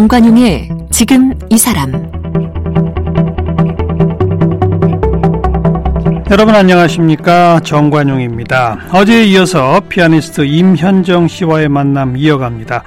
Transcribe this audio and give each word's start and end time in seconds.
정관용의 0.00 0.70
지금 0.88 1.34
이 1.50 1.58
사람 1.58 1.92
여러분 6.30 6.54
안녕하십니까 6.54 7.60
정관용입니다. 7.60 8.78
어제에 8.94 9.24
이어서 9.24 9.78
피아니스트 9.90 10.46
임현정 10.46 11.28
씨와의 11.28 11.68
만남 11.68 12.16
이어갑니다. 12.16 12.82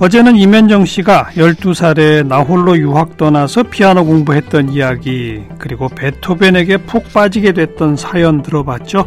어제는 0.00 0.34
임현정 0.34 0.86
씨가 0.86 1.28
12살에 1.36 2.26
나홀로 2.26 2.76
유학 2.76 3.16
떠나서 3.16 3.62
피아노 3.62 4.04
공부했던 4.04 4.70
이야기 4.70 5.44
그리고 5.58 5.88
베토벤에게 5.88 6.78
푹 6.78 7.12
빠지게 7.12 7.52
됐던 7.52 7.94
사연 7.94 8.42
들어봤죠. 8.42 9.06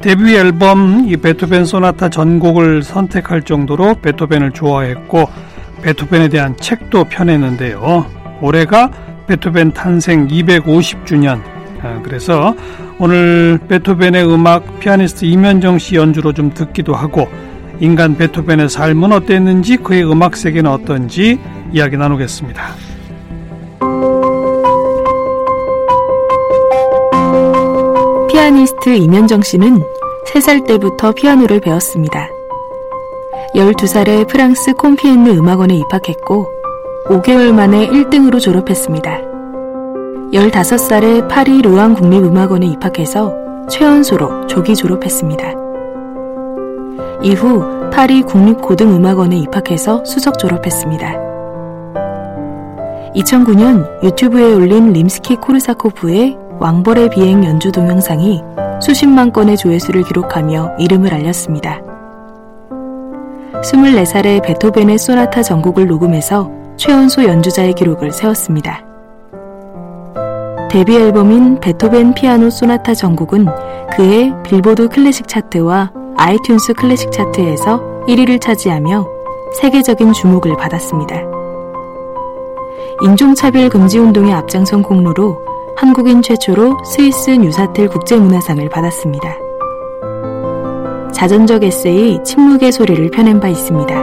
데뷔 0.00 0.36
앨범 0.36 1.04
이 1.06 1.18
베토벤 1.18 1.66
소나타 1.66 2.08
전곡을 2.08 2.82
선택할 2.82 3.42
정도로 3.42 3.96
베토벤을 3.96 4.52
좋아했고 4.52 5.28
베토벤에 5.84 6.28
대한 6.28 6.56
책도 6.56 7.04
펴냈는데요. 7.04 8.06
올해가 8.40 8.90
베토벤 9.26 9.72
탄생 9.72 10.26
250주년 10.28 11.42
아, 11.82 12.00
그래서 12.02 12.56
오늘 12.98 13.58
베토벤의 13.68 14.26
음악 14.26 14.80
피아니스트 14.80 15.26
임현정 15.26 15.78
씨 15.78 15.96
연주로 15.96 16.32
좀 16.32 16.54
듣기도 16.54 16.94
하고 16.94 17.28
인간 17.80 18.16
베토벤의 18.16 18.70
삶은 18.70 19.12
어땠는지 19.12 19.76
그의 19.76 20.10
음악 20.10 20.36
세계는 20.36 20.70
어떤지 20.70 21.38
이야기 21.72 21.98
나누겠습니다. 21.98 22.62
피아니스트 28.30 28.96
임현정 28.96 29.42
씨는 29.42 29.82
3살 30.28 30.66
때부터 30.66 31.12
피아노를 31.12 31.60
배웠습니다. 31.60 32.33
12살에 33.54 34.26
프랑스 34.26 34.72
콤피엔느 34.74 35.30
음악원에 35.30 35.76
입학했고 35.76 36.48
5개월 37.06 37.52
만에 37.52 37.88
1등으로 37.88 38.40
졸업했습니다. 38.40 39.20
15살에 40.32 41.28
파리 41.28 41.62
로앙 41.62 41.94
국립음악원에 41.94 42.66
입학해서 42.66 43.32
최연소로 43.70 44.48
조기 44.48 44.74
졸업했습니다. 44.74 45.52
이후 47.22 47.90
파리 47.92 48.22
국립고등음악원에 48.22 49.36
입학해서 49.36 50.04
수석 50.04 50.36
졸업했습니다. 50.40 51.14
2009년 53.14 54.02
유튜브에 54.02 54.52
올린 54.52 54.92
림스키 54.92 55.36
코르사코프의 55.36 56.36
왕벌의 56.58 57.10
비행 57.10 57.44
연주 57.44 57.70
동영상이 57.70 58.42
수십만 58.82 59.32
건의 59.32 59.56
조회수를 59.56 60.02
기록하며 60.02 60.78
이름을 60.80 61.14
알렸습니다. 61.14 61.83
24살에 63.64 64.42
베토벤의 64.42 64.98
소나타 64.98 65.42
전곡을 65.42 65.86
녹음해서 65.86 66.50
최연소 66.76 67.24
연주자의 67.24 67.72
기록을 67.72 68.12
세웠습니다. 68.12 68.84
데뷔 70.70 70.96
앨범인 70.96 71.60
베토벤 71.60 72.14
피아노 72.14 72.50
소나타 72.50 72.94
전곡은 72.94 73.46
그의 73.92 74.34
빌보드 74.42 74.88
클래식 74.88 75.28
차트와 75.28 75.92
아이튠스 76.16 76.76
클래식 76.76 77.10
차트에서 77.10 77.80
1위를 78.06 78.40
차지하며 78.40 79.06
세계적인 79.60 80.12
주목을 80.12 80.56
받았습니다. 80.56 81.22
인종차별 83.02 83.70
금지 83.70 83.98
운동의 83.98 84.34
앞장선 84.34 84.82
공로로 84.82 85.38
한국인 85.76 86.22
최초로 86.22 86.84
스위스 86.84 87.30
뉴사틀 87.30 87.88
국제문화상을 87.88 88.68
받았습니다. 88.68 89.43
자전적 91.14 91.62
에세이 91.62 92.18
침묵의 92.24 92.72
소리를 92.72 93.10
펴낸 93.10 93.38
바 93.40 93.48
있습니다. 93.48 93.94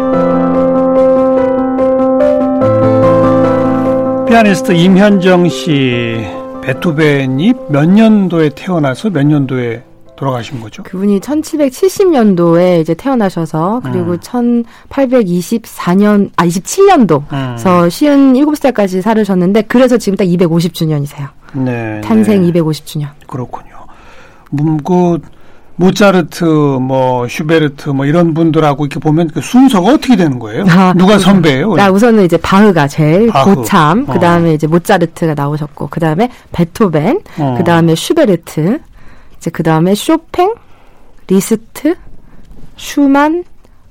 피아니스트 4.27 4.71
임현정 4.71 5.49
씨 5.49 6.25
베토벤이 6.63 7.53
몇 7.69 7.85
년도에 7.89 8.51
태어나서 8.55 9.09
몇 9.09 9.23
년도에 9.23 9.83
돌아가신 10.15 10.61
거죠? 10.61 10.83
그분이 10.83 11.19
1770년도에 11.19 12.79
이제 12.79 12.93
태어나셔서 12.93 13.81
그리고 13.83 14.11
음. 14.11 14.17
1824년 14.89 16.29
아 16.37 16.45
27년도 16.45 17.23
그래서 17.27 17.83
음. 17.83 17.89
57살까지 17.89 19.01
살으셨는데 19.01 19.63
그래서 19.63 19.97
지금 19.97 20.15
딱 20.15 20.25
250주년이세요. 20.25 21.27
네. 21.53 21.99
탄생 22.01 22.41
네. 22.43 22.51
250주년. 22.51 23.07
그렇군요. 23.27 23.75
음, 24.59 24.77
그 24.77 25.19
모차르트, 25.81 26.43
뭐 26.43 27.27
슈베르트, 27.27 27.89
뭐 27.89 28.05
이런 28.05 28.33
분들하고 28.33 28.85
이렇게 28.85 28.99
보면 28.99 29.29
그 29.33 29.41
순서가 29.41 29.93
어떻게 29.93 30.15
되는 30.15 30.37
거예요? 30.37 30.65
아, 30.69 30.93
누가 30.95 31.17
선배예요? 31.17 31.75
아, 31.79 31.89
우선은 31.89 32.25
이제 32.25 32.37
바흐가 32.37 32.87
제일 32.87 33.27
바흐. 33.29 33.55
고참, 33.55 34.05
그 34.05 34.19
다음에 34.19 34.51
어. 34.51 34.53
이제 34.53 34.67
모차르트가 34.67 35.33
나오셨고, 35.33 35.87
그 35.89 35.99
다음에 35.99 36.29
베토벤, 36.51 37.21
어. 37.39 37.55
그 37.57 37.63
다음에 37.63 37.95
슈베르트, 37.95 38.79
이제 39.37 39.49
그 39.49 39.63
다음에 39.63 39.95
쇼팽, 39.95 40.53
리스트, 41.27 41.95
슈만, 42.77 43.43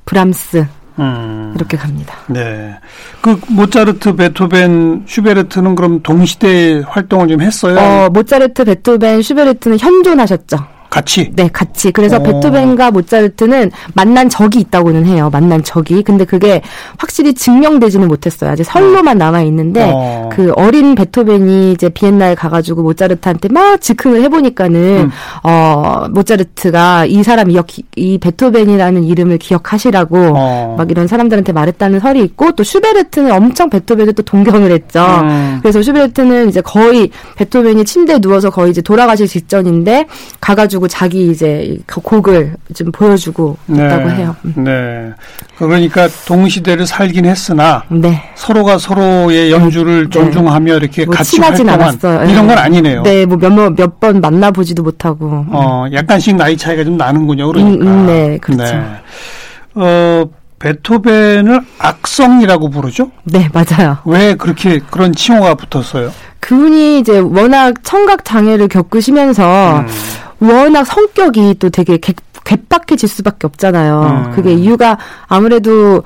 브람스 0.04 0.66
음. 0.98 1.52
이렇게 1.56 1.76
갑니다. 1.76 2.14
네. 2.28 2.74
그 3.20 3.40
모차르트, 3.48 4.14
베토벤, 4.14 5.04
슈베르트는 5.06 5.74
그럼 5.74 6.02
동시대 6.02 6.82
활동을 6.86 7.28
좀 7.28 7.40
했어요? 7.40 7.78
어, 7.78 8.10
모차르트, 8.10 8.64
베토벤, 8.64 9.22
슈베르트는 9.22 9.78
현존하셨죠. 9.78 10.58
같이? 10.90 11.30
네, 11.34 11.48
같이. 11.52 11.92
그래서 11.92 12.18
오. 12.18 12.22
베토벤과 12.22 12.90
모차르트는 12.90 13.70
만난 13.94 14.28
적이 14.28 14.60
있다고는 14.60 15.06
해요. 15.06 15.30
만난 15.32 15.62
적이. 15.62 16.02
근데 16.02 16.24
그게 16.24 16.60
확실히 16.98 17.32
증명되지는 17.32 18.08
못했어요. 18.08 18.50
아직 18.50 18.64
설로만 18.64 19.16
남아 19.16 19.42
있는데 19.42 19.90
어. 19.94 20.28
그 20.32 20.52
어린 20.56 20.96
베토벤이 20.96 21.72
이제 21.72 21.88
비엔나에 21.88 22.34
가가지고 22.34 22.82
모차르트한테 22.82 23.48
막 23.48 23.80
즉흥을 23.80 24.22
해보니까는 24.22 24.80
음. 24.80 25.10
어 25.44 26.06
모차르트가 26.10 27.06
이 27.06 27.22
사람 27.22 27.50
이, 27.50 27.58
이 27.94 28.18
베토벤이라는 28.18 29.04
이름을 29.04 29.38
기억하시라고 29.38 30.18
어. 30.34 30.74
막 30.76 30.90
이런 30.90 31.06
사람들한테 31.06 31.52
말했다는 31.52 32.00
설이 32.00 32.20
있고 32.24 32.52
또 32.52 32.64
슈베르트는 32.64 33.30
엄청 33.30 33.70
베토벤을 33.70 34.14
또 34.14 34.22
동경을 34.22 34.72
했죠. 34.72 35.04
음. 35.22 35.58
그래서 35.62 35.82
슈베르트는 35.82 36.48
이제 36.48 36.60
거의 36.60 37.10
베토벤이 37.36 37.84
침대에 37.84 38.18
누워서 38.18 38.50
거의 38.50 38.72
이제 38.72 38.82
돌아가실 38.82 39.28
직전인데 39.28 40.06
가가지고 40.40 40.79
보여주고 40.80 40.88
자기 40.88 41.30
이제 41.30 41.78
곡을 41.86 42.54
좀 42.74 42.90
보여주고 42.90 43.56
네. 43.66 43.86
있다고 43.86 44.10
해요. 44.10 44.34
음. 44.44 44.54
네. 44.64 45.12
그러니까 45.58 46.08
동시대를 46.26 46.86
살긴 46.86 47.26
했으나 47.26 47.84
네. 47.88 48.22
서로가 48.34 48.78
서로의 48.78 49.52
연주를 49.52 50.04
네. 50.04 50.10
존중하며 50.10 50.76
이렇게 50.76 51.04
뭐 51.04 51.14
같이 51.14 51.32
친하진 51.32 51.68
않았어요. 51.68 52.28
이런 52.28 52.46
건 52.46 52.58
아니네요. 52.58 53.02
네, 53.02 53.26
뭐몇번 53.26 54.20
만나보지도 54.20 54.82
못하고. 54.82 55.44
어, 55.50 55.84
약간씩 55.92 56.36
나이 56.36 56.56
차이가 56.56 56.82
좀 56.82 56.96
나는군요. 56.96 57.52
그러니까. 57.52 57.84
음, 57.84 57.88
음, 57.88 58.06
네, 58.06 58.38
그렇죠. 58.38 58.64
네. 58.64 58.82
어, 59.74 60.24
베토벤을 60.58 61.60
악성이라고 61.78 62.70
부르죠? 62.70 63.10
네, 63.24 63.48
맞아요. 63.52 63.98
왜 64.04 64.34
그렇게 64.34 64.80
그런 64.90 65.14
칭호가 65.14 65.54
붙었어요? 65.54 66.12
그분이 66.40 67.00
이제 67.00 67.18
워낙 67.18 67.74
청각 67.82 68.24
장애를 68.24 68.68
겪으시면서 68.68 69.80
음. 69.80 69.86
워낙 70.40 70.84
성격이 70.84 71.56
또 71.58 71.70
되게 71.70 71.96
개, 71.98 72.12
괴팍해질 72.44 73.08
수밖에 73.08 73.46
없잖아요. 73.46 74.26
음. 74.28 74.32
그게 74.34 74.52
이유가 74.52 74.98
아무래도 75.28 76.02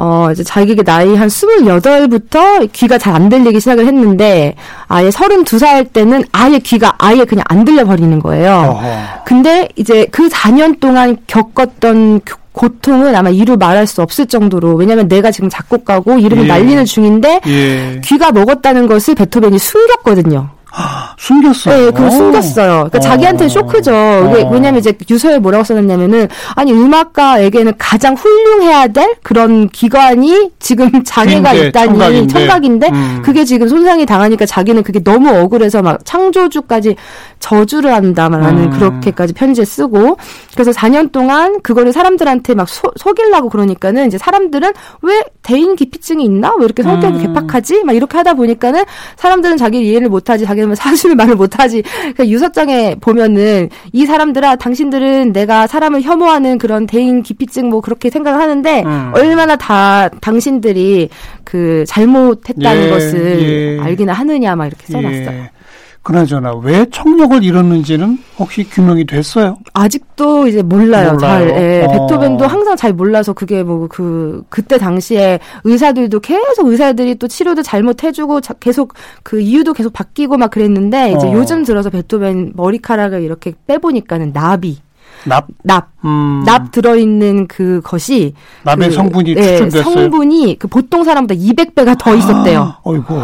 어, 0.00 0.28
이제 0.30 0.44
자기가 0.44 0.84
나이 0.84 1.16
한 1.16 1.28
스물여덟 1.28 2.06
부터 2.06 2.38
귀가 2.72 2.98
잘 2.98 3.16
안 3.16 3.28
들리기 3.28 3.58
시작을 3.58 3.84
했는데, 3.84 4.54
아예 4.86 5.10
서른 5.10 5.42
두 5.42 5.58
살 5.58 5.84
때는 5.86 6.22
아예 6.30 6.60
귀가 6.60 6.94
아예 6.98 7.24
그냥 7.24 7.44
안 7.48 7.64
들려버리는 7.64 8.16
거예요. 8.20 8.52
어허. 8.76 9.24
근데 9.24 9.68
이제 9.74 10.06
그 10.12 10.28
4년 10.28 10.78
동안 10.78 11.16
겪었던 11.26 12.20
고통은 12.52 13.16
아마 13.16 13.30
이루 13.30 13.56
말할 13.56 13.88
수 13.88 14.00
없을 14.02 14.26
정도로, 14.26 14.74
왜냐면 14.74 15.08
내가 15.08 15.32
지금 15.32 15.48
작곡가고 15.48 16.18
이름을 16.20 16.44
예. 16.44 16.48
날리는 16.48 16.84
중인데, 16.84 17.40
예. 17.48 18.00
귀가 18.04 18.30
먹었다는 18.30 18.86
것을 18.86 19.16
베토벤이 19.16 19.58
숨겼거든요. 19.58 20.48
숨겼어요. 21.18 21.86
네, 21.86 21.90
그걸 21.90 22.10
숨겼어요. 22.10 22.72
그러니까 22.90 22.98
어. 22.98 23.00
자기한테는 23.00 23.48
쇼크죠. 23.48 23.92
어. 23.92 24.50
왜냐면 24.52 24.76
이제 24.76 24.92
유서에 25.10 25.38
뭐라고 25.38 25.64
써놨냐면은 25.64 26.28
아니 26.54 26.72
음악가에게는 26.72 27.72
가장 27.78 28.14
훌륭해야 28.14 28.88
될 28.88 29.16
그런 29.22 29.68
기관이 29.68 30.50
지금 30.58 31.02
장애가 31.04 31.52
있다니 31.52 31.88
청각인데, 31.88 32.32
청각인데 32.32 32.88
음. 32.88 33.22
그게 33.24 33.44
지금 33.44 33.68
손상이 33.68 34.06
당하니까 34.06 34.46
자기는 34.46 34.82
그게 34.82 35.02
너무 35.02 35.30
억울해서 35.30 35.82
막 35.82 36.04
창조주까지 36.04 36.96
저주를 37.40 37.92
한다라는 37.92 38.64
음. 38.64 38.70
그렇게까지 38.70 39.32
편지에 39.32 39.64
쓰고 39.64 40.16
그래서 40.54 40.70
4년 40.70 41.12
동안 41.12 41.60
그거를 41.62 41.92
사람들한테 41.92 42.54
막 42.54 42.68
소, 42.68 42.90
속이려고 42.96 43.48
그러니까는 43.48 44.06
이제 44.06 44.18
사람들은 44.18 44.72
왜 45.02 45.24
대인 45.42 45.76
기피증이 45.76 46.24
있나? 46.24 46.54
왜 46.58 46.64
이렇게 46.64 46.82
성격이 46.82 47.18
음. 47.18 47.34
개팍하지? 47.34 47.84
막 47.84 47.94
이렇게 47.96 48.16
하다 48.18 48.34
보니까는 48.34 48.84
사람들은 49.16 49.56
자기를 49.56 49.86
이해를 49.86 50.08
못하지 50.08 50.44
자기는 50.44 50.67
사실 50.74 51.08
그렇게는 51.08 51.16
말을 51.16 51.36
못하지. 51.36 51.82
그 52.16 52.28
유서장에 52.28 52.96
보면은 53.00 53.70
이 53.92 54.06
사람들아 54.06 54.56
당신들은 54.56 55.32
내가 55.32 55.66
사람을 55.66 56.02
혐오하는 56.02 56.58
그런 56.58 56.86
대인 56.86 57.22
기피증 57.22 57.68
뭐 57.68 57.80
그렇게 57.80 58.10
생각을 58.10 58.40
하는데 58.40 58.82
음. 58.84 59.12
얼마나 59.14 59.56
다 59.56 60.08
당신들이 60.20 61.08
그 61.44 61.84
잘못했다는 61.86 62.86
예, 62.86 62.90
것을 62.90 63.78
예. 63.78 63.80
알기나 63.82 64.12
하느냐 64.12 64.54
막 64.54 64.66
이렇게 64.66 64.86
써놨어요. 64.92 65.30
예. 65.30 65.50
그나저나 66.02 66.54
왜 66.62 66.86
청력을 66.90 67.42
잃었는지는 67.44 68.18
혹시 68.38 68.64
규명이 68.64 69.04
됐어요? 69.06 69.58
아직도 69.74 70.46
이제 70.46 70.62
몰라요. 70.62 71.12
몰라요. 71.12 71.18
잘. 71.18 71.48
예. 71.50 71.84
어. 71.84 71.90
베토벤도 71.90 72.46
항상 72.46 72.76
잘 72.76 72.92
몰라서 72.92 73.32
그게 73.32 73.62
뭐 73.62 73.88
그 73.88 74.42
그때 74.48 74.78
당시에 74.78 75.38
의사들도 75.64 76.20
계속 76.20 76.68
의사들이 76.68 77.16
또 77.16 77.26
치료도 77.26 77.62
잘못해 77.62 78.12
주고 78.12 78.40
계속 78.60 78.94
그 79.22 79.40
이유도 79.40 79.72
계속 79.72 79.92
바뀌고 79.92 80.36
막 80.36 80.50
그랬는데 80.50 81.12
이제 81.12 81.26
어. 81.26 81.32
요즘 81.32 81.64
들어서 81.64 81.90
베토벤 81.90 82.52
머리카락을 82.54 83.22
이렇게 83.22 83.54
빼보니까는 83.66 84.32
나비 84.32 84.78
납? 85.24 85.46
납. 85.62 85.88
음. 86.04 86.44
납 86.46 86.70
들어있는 86.70 87.48
그 87.48 87.80
것이. 87.82 88.34
납의 88.64 88.88
그, 88.88 88.94
성분이 88.94 89.34
추출됐어요? 89.34 89.68
네, 89.68 89.82
성분이 89.82 90.56
그 90.58 90.68
보통 90.68 91.04
사람보다 91.04 91.38
200배가 91.40 91.98
더 91.98 92.14
있었대요. 92.14 92.60
아, 92.60 92.78
어이구. 92.84 93.20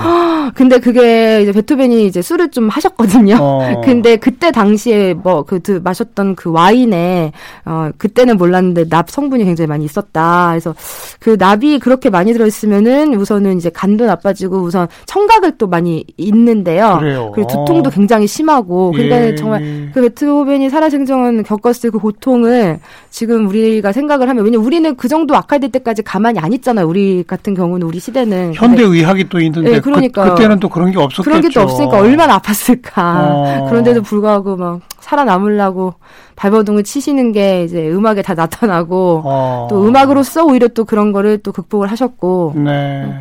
근데 0.55 0.79
그게 0.79 1.43
이제 1.43 1.53
베토벤이 1.53 2.07
이제 2.07 2.21
술을 2.21 2.51
좀 2.51 2.69
하셨거든요. 2.69 3.37
어. 3.41 3.81
근데 3.85 4.17
그때 4.17 4.51
당시에 4.51 5.15
뭐그 5.15 5.81
마셨던 5.83 6.35
그 6.35 6.51
와인에 6.51 7.33
어 7.65 7.91
그때는 7.97 8.37
몰랐는데 8.37 8.89
납 8.89 9.11
성분이 9.11 9.45
굉장히 9.45 9.69
많이 9.69 9.85
있었다. 9.85 10.49
그래서 10.51 10.75
그 11.21 11.37
납이 11.39 11.79
그렇게 11.79 12.11
많이 12.11 12.33
들어있으면은 12.33 13.15
우선은 13.15 13.57
이제 13.57 13.71
간도 13.71 14.07
나빠지고 14.07 14.59
우선 14.59 14.89
청각을 15.07 15.59
또 15.59 15.67
많이 15.67 16.05
있는데요. 16.17 16.99
그래요. 16.99 17.33
그리고 17.35 17.49
두통도 17.49 17.91
굉장히 17.91 18.27
심하고. 18.27 18.93
그러니까 18.93 19.27
예, 19.27 19.35
정말 19.35 19.63
예. 19.63 19.91
그 19.95 20.01
베토벤이 20.03 20.71
살아생전은 20.71 21.45
겪었을 21.85 21.91
그 21.91 21.99
고통을 21.99 22.81
지금 23.11 23.47
우리가 23.49 23.93
생각을 23.93 24.29
하면 24.29 24.45
왜냐면 24.45 24.65
우리는 24.65 24.97
그 24.97 25.09
정도 25.09 25.37
악화될 25.37 25.71
때까지 25.71 26.03
가만히 26.03 26.39
안 26.39 26.53
있잖아요. 26.53 26.87
우리 26.87 27.25
같은 27.27 27.55
경우는 27.55 27.87
우리 27.87 28.01
시대는 28.01 28.55
현대 28.55 28.83
의학이 28.83 29.29
또 29.29 29.41
있는데 29.41 29.73
네, 29.73 29.81
그러니까 29.81 30.35
그, 30.35 30.41
때는 30.41 30.61
또 30.61 30.69
그런 30.69 30.91
게 30.91 30.99
없었겠죠. 30.99 31.23
그런 31.23 31.41
게 31.43 31.49
또 31.55 31.61
없으니까 31.61 31.99
얼마나 31.99 32.39
아팠을까. 32.39 32.93
어. 32.97 33.67
그런데도 33.71 34.03
불구하고 34.03 34.57
막 34.57 34.81
살아남으려고 35.01 35.95
발버둥을 36.37 36.83
치시는 36.83 37.33
게 37.33 37.65
이제 37.65 37.89
음악에 37.91 38.23
다 38.23 38.35
나타나고 38.35 39.23
어. 39.25 39.69
또 39.71 39.87
음악으로서 39.87 40.45
오히려 40.45 40.69
또 40.69 40.85
그런 40.85 41.13
거를 41.13 41.39
또 41.39 41.53
극복을 41.53 41.91
하셨고. 41.91 42.55
네. 42.57 43.13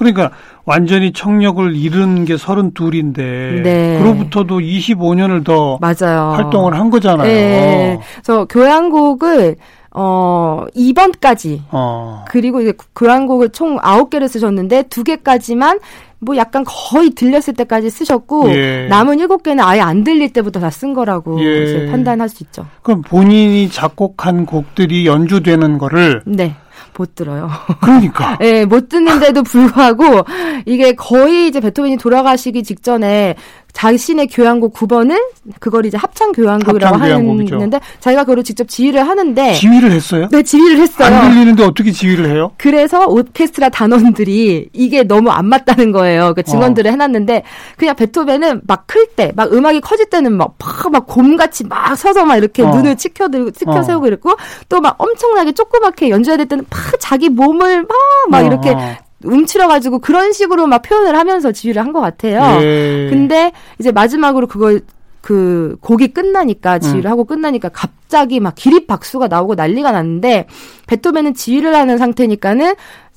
그러니까 0.00 0.30
완전히 0.64 1.12
청력을 1.12 1.76
잃은 1.76 2.24
게 2.24 2.34
32인데 2.36 3.62
네. 3.62 3.98
그로부터도 3.98 4.60
25년을 4.60 5.44
더 5.44 5.78
맞아요. 5.78 6.30
활동을 6.32 6.72
한 6.74 6.88
거잖아요. 6.88 7.28
네. 7.28 8.00
그래서 8.22 8.46
교향곡을 8.46 9.56
어 9.92 10.64
2번까지 10.74 11.60
어. 11.70 12.24
그리고 12.30 12.62
이제 12.62 12.72
교향곡을 12.96 13.50
총 13.50 13.76
9개를 13.76 14.26
쓰셨는데 14.28 14.84
2개까지만 14.84 15.80
뭐 16.20 16.36
약간 16.36 16.64
거의 16.66 17.10
들렸을 17.10 17.52
때까지 17.54 17.90
쓰셨고 17.90 18.50
예. 18.54 18.86
남은 18.88 19.18
7개는 19.18 19.60
아예 19.62 19.80
안 19.80 20.02
들릴 20.04 20.32
때부터 20.32 20.60
다 20.60 20.70
쓴 20.70 20.94
거라고 20.94 21.42
예. 21.42 21.88
판단할 21.90 22.28
수 22.30 22.42
있죠. 22.44 22.66
그럼 22.82 23.02
본인이 23.02 23.68
작곡한 23.68 24.46
곡들이 24.46 25.06
연주되는 25.06 25.76
거를 25.78 26.22
네. 26.24 26.54
못 27.00 27.14
들어요. 27.14 27.48
그러니까. 27.80 28.36
예, 28.42 28.52
네, 28.52 28.64
못 28.66 28.90
듣는데도 28.90 29.42
불구하고 29.42 30.24
이게 30.66 30.92
거의 30.92 31.48
이제 31.48 31.58
베토벤이 31.60 31.96
돌아가시기 31.96 32.62
직전에 32.62 33.36
자신의 33.72 34.26
교향곡 34.28 34.74
9번을 34.74 35.18
그걸 35.58 35.86
이제 35.86 35.96
합창 35.96 36.32
교향곡이라고 36.32 36.96
하는데 36.96 37.80
자기가 38.00 38.24
그걸 38.24 38.44
직접 38.44 38.68
지휘를 38.68 39.06
하는데 39.06 39.54
지휘를 39.54 39.90
했어요? 39.92 40.28
네, 40.30 40.42
지휘를 40.42 40.78
했어요. 40.78 41.14
안 41.16 41.30
들리는데 41.30 41.64
어떻게 41.64 41.90
지휘를 41.92 42.30
해요? 42.30 42.52
그래서 42.58 43.06
오케스트라 43.06 43.68
단원들이 43.70 44.68
이게 44.72 45.02
너무 45.04 45.30
안 45.30 45.46
맞다는 45.46 45.92
거예요. 45.92 46.32
그 46.34 46.42
증언들을 46.42 46.88
어. 46.88 46.92
해놨는데 46.92 47.42
그냥 47.76 47.96
베토벤은 47.96 48.62
막 48.66 48.80
클 48.90 49.06
때, 49.14 49.30
막 49.36 49.52
음악이 49.52 49.80
커질 49.82 50.06
때는 50.10 50.32
막막 50.32 51.06
곰같이 51.06 51.64
막 51.64 51.94
서서 51.94 52.24
막 52.24 52.36
이렇게 52.36 52.62
어. 52.64 52.74
눈을 52.74 52.96
치켜들고 52.96 53.52
치켜 53.52 53.70
어. 53.78 53.82
세우고 53.82 54.06
이랬고 54.08 54.34
또 54.68 54.80
막 54.80 54.96
엄청나게 54.98 55.52
조그맣게 55.52 56.08
연주해야 56.10 56.38
될 56.38 56.46
때는 56.48 56.64
막 56.70 56.80
자기 56.98 57.28
몸을 57.28 57.82
막막 57.82 57.88
막 58.30 58.38
어. 58.38 58.46
이렇게 58.46 58.74
움츠려가지고 59.24 59.98
그런 60.00 60.32
식으로 60.32 60.66
막 60.66 60.82
표현을 60.82 61.16
하면서 61.16 61.52
지휘를 61.52 61.82
한 61.82 61.92
것 61.92 62.00
같아요. 62.00 62.62
예. 62.62 63.08
근데 63.10 63.52
이제 63.78 63.90
마지막으로 63.92 64.46
그걸 64.46 64.80
그 65.20 65.76
곡이 65.80 66.08
끝나니까 66.08 66.78
지휘를 66.78 67.06
음. 67.06 67.10
하고 67.10 67.24
끝나니까 67.24 67.68
갑자기 67.70 68.40
막 68.40 68.54
기립 68.54 68.86
박수가 68.86 69.28
나오고 69.28 69.54
난리가 69.54 69.92
났는데 69.92 70.46
베토벤은 70.86 71.34
지휘를 71.34 71.74
하는 71.74 71.98
상태니까는 71.98 72.74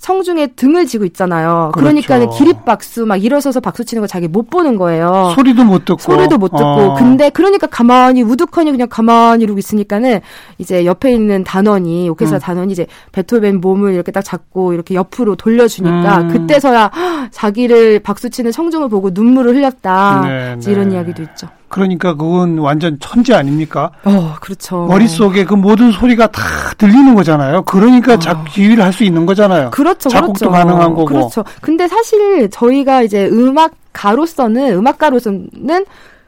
성중에 0.08 0.48
등을 0.58 0.86
지고 0.86 1.06
있잖아요. 1.06 1.72
그렇죠. 1.74 1.86
그러니까는 1.86 2.30
기립박수 2.32 3.06
막 3.06 3.16
일어서서 3.24 3.62
박수 3.62 3.86
치는 3.86 4.02
거 4.02 4.08
자기 4.08 4.28
못 4.28 4.50
보는 4.50 4.76
거예요. 4.76 5.32
소리도 5.34 5.64
못 5.64 5.86
듣고. 5.86 6.02
소리도 6.02 6.38
못 6.38 6.50
듣고. 6.50 6.62
어. 6.64 6.96
근데 6.96 7.30
그러니까 7.30 7.68
가만히 7.68 8.22
우두커니 8.22 8.72
그냥 8.72 8.90
가만히 8.90 9.46
이러고 9.46 9.60
있으니까는 9.60 10.20
이제 10.58 10.86
옆에 10.86 11.14
있는 11.14 11.46
단원이 11.46 12.10
오케스트라 12.10 12.40
음. 12.40 12.42
단원이 12.42 12.74
이제 12.74 12.86
베토벤 13.14 13.62
몸을 13.62 13.94
이렇게 13.94 14.12
딱 14.12 14.24
잡고 14.24 14.74
이렇게 14.74 14.94
옆으로 14.94 15.38
돌려주니까 15.38 16.18
음. 16.18 16.28
그때서야 16.28 16.92
자기를 17.32 18.00
박수 18.00 18.30
치는 18.30 18.52
성중을 18.52 18.90
보고 18.90 19.10
눈물을 19.14 19.56
흘렸다. 19.56 20.22
네, 20.26 20.56
네. 20.62 20.72
이런 20.72 20.92
이야기도 20.92 21.24
있죠. 21.24 21.48
그러니까 21.70 22.14
그건 22.14 22.60
완전 22.60 22.98
천재 23.00 23.34
아닙니까? 23.34 23.90
어, 24.04 24.36
그렇죠. 24.40 24.86
머릿속에 24.86 25.44
그 25.44 25.56
모든 25.56 25.92
소리가 25.92 26.28
다 26.28 26.44
들리는 26.78 27.16
거잖아요. 27.16 27.64
그러니까 27.64 28.14
어. 28.14 28.20
작 28.20 28.52
지휘를 28.52 28.84
할 28.84 28.94
수 28.94 29.04
있는 29.04 29.26
거잖아요. 29.26 29.72
그 29.72 29.82
렇죠. 29.94 30.10
작곡도 30.10 30.34
그렇죠. 30.34 30.52
가능한 30.52 30.90
거고. 30.90 31.06
그렇죠. 31.06 31.44
근데 31.62 31.88
사실 31.88 32.50
저희가 32.50 33.04
이제 33.04 33.28
음악가로서는 33.28 34.74
음악가로서는 34.76 35.86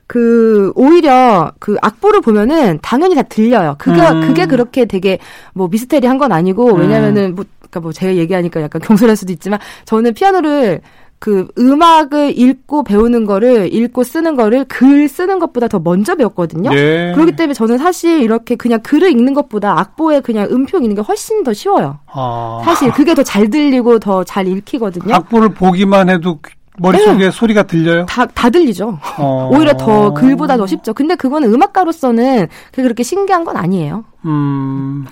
그 0.08 0.72
오히려 0.76 1.52
그 1.60 1.78
악보를 1.82 2.22
보면은 2.22 2.80
당연히 2.82 3.16
다 3.16 3.24
들려요. 3.24 3.76
그게 3.80 4.02
음. 4.02 4.22
그게 4.22 4.46
그렇게 4.46 4.86
되게 4.86 5.18
뭐 5.54 5.68
미스테리한 5.68 6.18
건 6.18 6.32
아니고 6.32 6.74
왜냐면은 6.74 7.34
뭐 7.36 7.46
그러니까 7.60 7.80
뭐 7.80 7.92
제가 7.92 8.16
얘기하니까 8.16 8.62
약간 8.62 8.82
경솔할 8.82 9.16
수도 9.16 9.34
있지만 9.34 9.60
저는 9.86 10.14
피아노를 10.14 10.82
그 11.26 11.48
음악을 11.58 12.38
읽고 12.38 12.84
배우는 12.84 13.26
거를 13.26 13.74
읽고 13.74 14.04
쓰는 14.04 14.36
거를 14.36 14.64
글 14.66 15.10
쓰는 15.10 15.40
것보다 15.40 15.68
더 15.68 15.80
먼저 15.80 16.14
배웠거든요. 16.14 16.70
네. 16.70 17.14
그렇기 17.14 17.36
때문에 17.36 17.56
저는 17.56 17.80
사실 17.80 18.22
이렇게 18.22 18.56
그냥 18.56 18.80
글을 18.84 19.10
읽는 19.10 19.34
것보다 19.34 19.80
악보에 19.80 20.20
그냥 20.20 20.48
음표 20.52 20.78
읽는 20.78 20.94
게 20.94 21.02
훨씬 21.02 21.42
더 21.44 21.52
쉬워요. 21.52 21.98
아. 22.14 22.62
사실 22.64 22.92
그게 22.92 23.16
더 23.16 23.24
잘 23.24 23.50
들리고 23.50 23.98
더 23.98 24.24
잘 24.24 24.48
읽히거든요. 24.48 25.16
악보를 25.16 25.50
보기만 25.56 26.10
해도 26.12 26.38
머릿속에 26.78 27.18
네. 27.18 27.32
소리가 27.32 27.64
들려요? 27.64 28.06
다, 28.06 28.28
다 28.28 28.52
들리죠. 28.52 29.00
어. 29.18 29.50
오히려 29.58 29.74
더 29.76 30.14
글보다 30.14 30.58
더 30.58 30.68
쉽죠. 30.68 30.94
근데 30.94 31.16
그거는 31.16 31.52
음악가로서는 31.52 32.50
그렇게 32.72 33.02
신기한 33.02 33.46
건 33.46 33.58
아니에요. 33.58 34.06
음, 34.26 35.08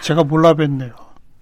제가 0.00 0.24
몰라 0.24 0.54
뵀네요. 0.54 0.92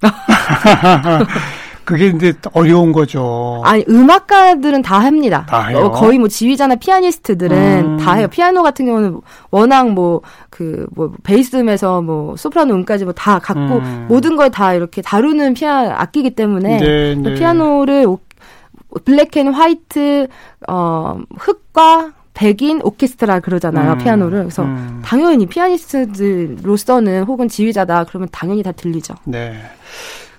그게 1.84 2.08
이제 2.08 2.32
어려운 2.52 2.92
거죠. 2.92 3.60
아니 3.64 3.84
음악가들은 3.88 4.82
다 4.82 4.98
합니다. 4.98 5.46
다 5.48 5.66
해요. 5.66 5.78
어, 5.78 5.90
거의 5.92 6.18
뭐 6.18 6.28
지휘자나 6.28 6.76
피아니스트들은 6.76 7.56
음. 7.84 7.96
다 7.98 8.14
해요. 8.14 8.26
피아노 8.30 8.62
같은 8.62 8.86
경우는 8.86 9.20
워낙 9.50 9.90
뭐 9.90 10.20
그뭐 10.50 10.86
그 10.86 10.86
뭐 10.94 11.12
베이스음에서 11.22 12.02
뭐 12.02 12.36
소프라노 12.36 12.74
음까지 12.74 13.04
뭐 13.04 13.12
다 13.14 13.38
갖고 13.38 13.76
음. 13.78 14.06
모든 14.08 14.36
걸 14.36 14.50
다 14.50 14.74
이렇게 14.74 15.02
다루는 15.02 15.54
피아 15.54 15.94
악기기 16.00 16.30
때문에 16.30 16.78
네, 16.78 17.14
네. 17.14 17.34
피아노를 17.34 18.06
black 19.04 19.36
and 19.36 19.52
white 19.52 20.28
어 20.68 21.18
흑과 21.38 22.12
백인 22.34 22.80
오케스트라 22.82 23.40
그러잖아요 23.40 23.92
음, 23.92 23.98
피아노를 23.98 24.38
그래서 24.40 24.62
음. 24.64 25.00
당연히 25.04 25.46
피아니스트들로서는 25.46 27.24
혹은 27.24 27.48
지휘자다 27.48 28.04
그러면 28.04 28.28
당연히 28.32 28.62
다 28.62 28.72
들리죠. 28.72 29.14
네. 29.24 29.54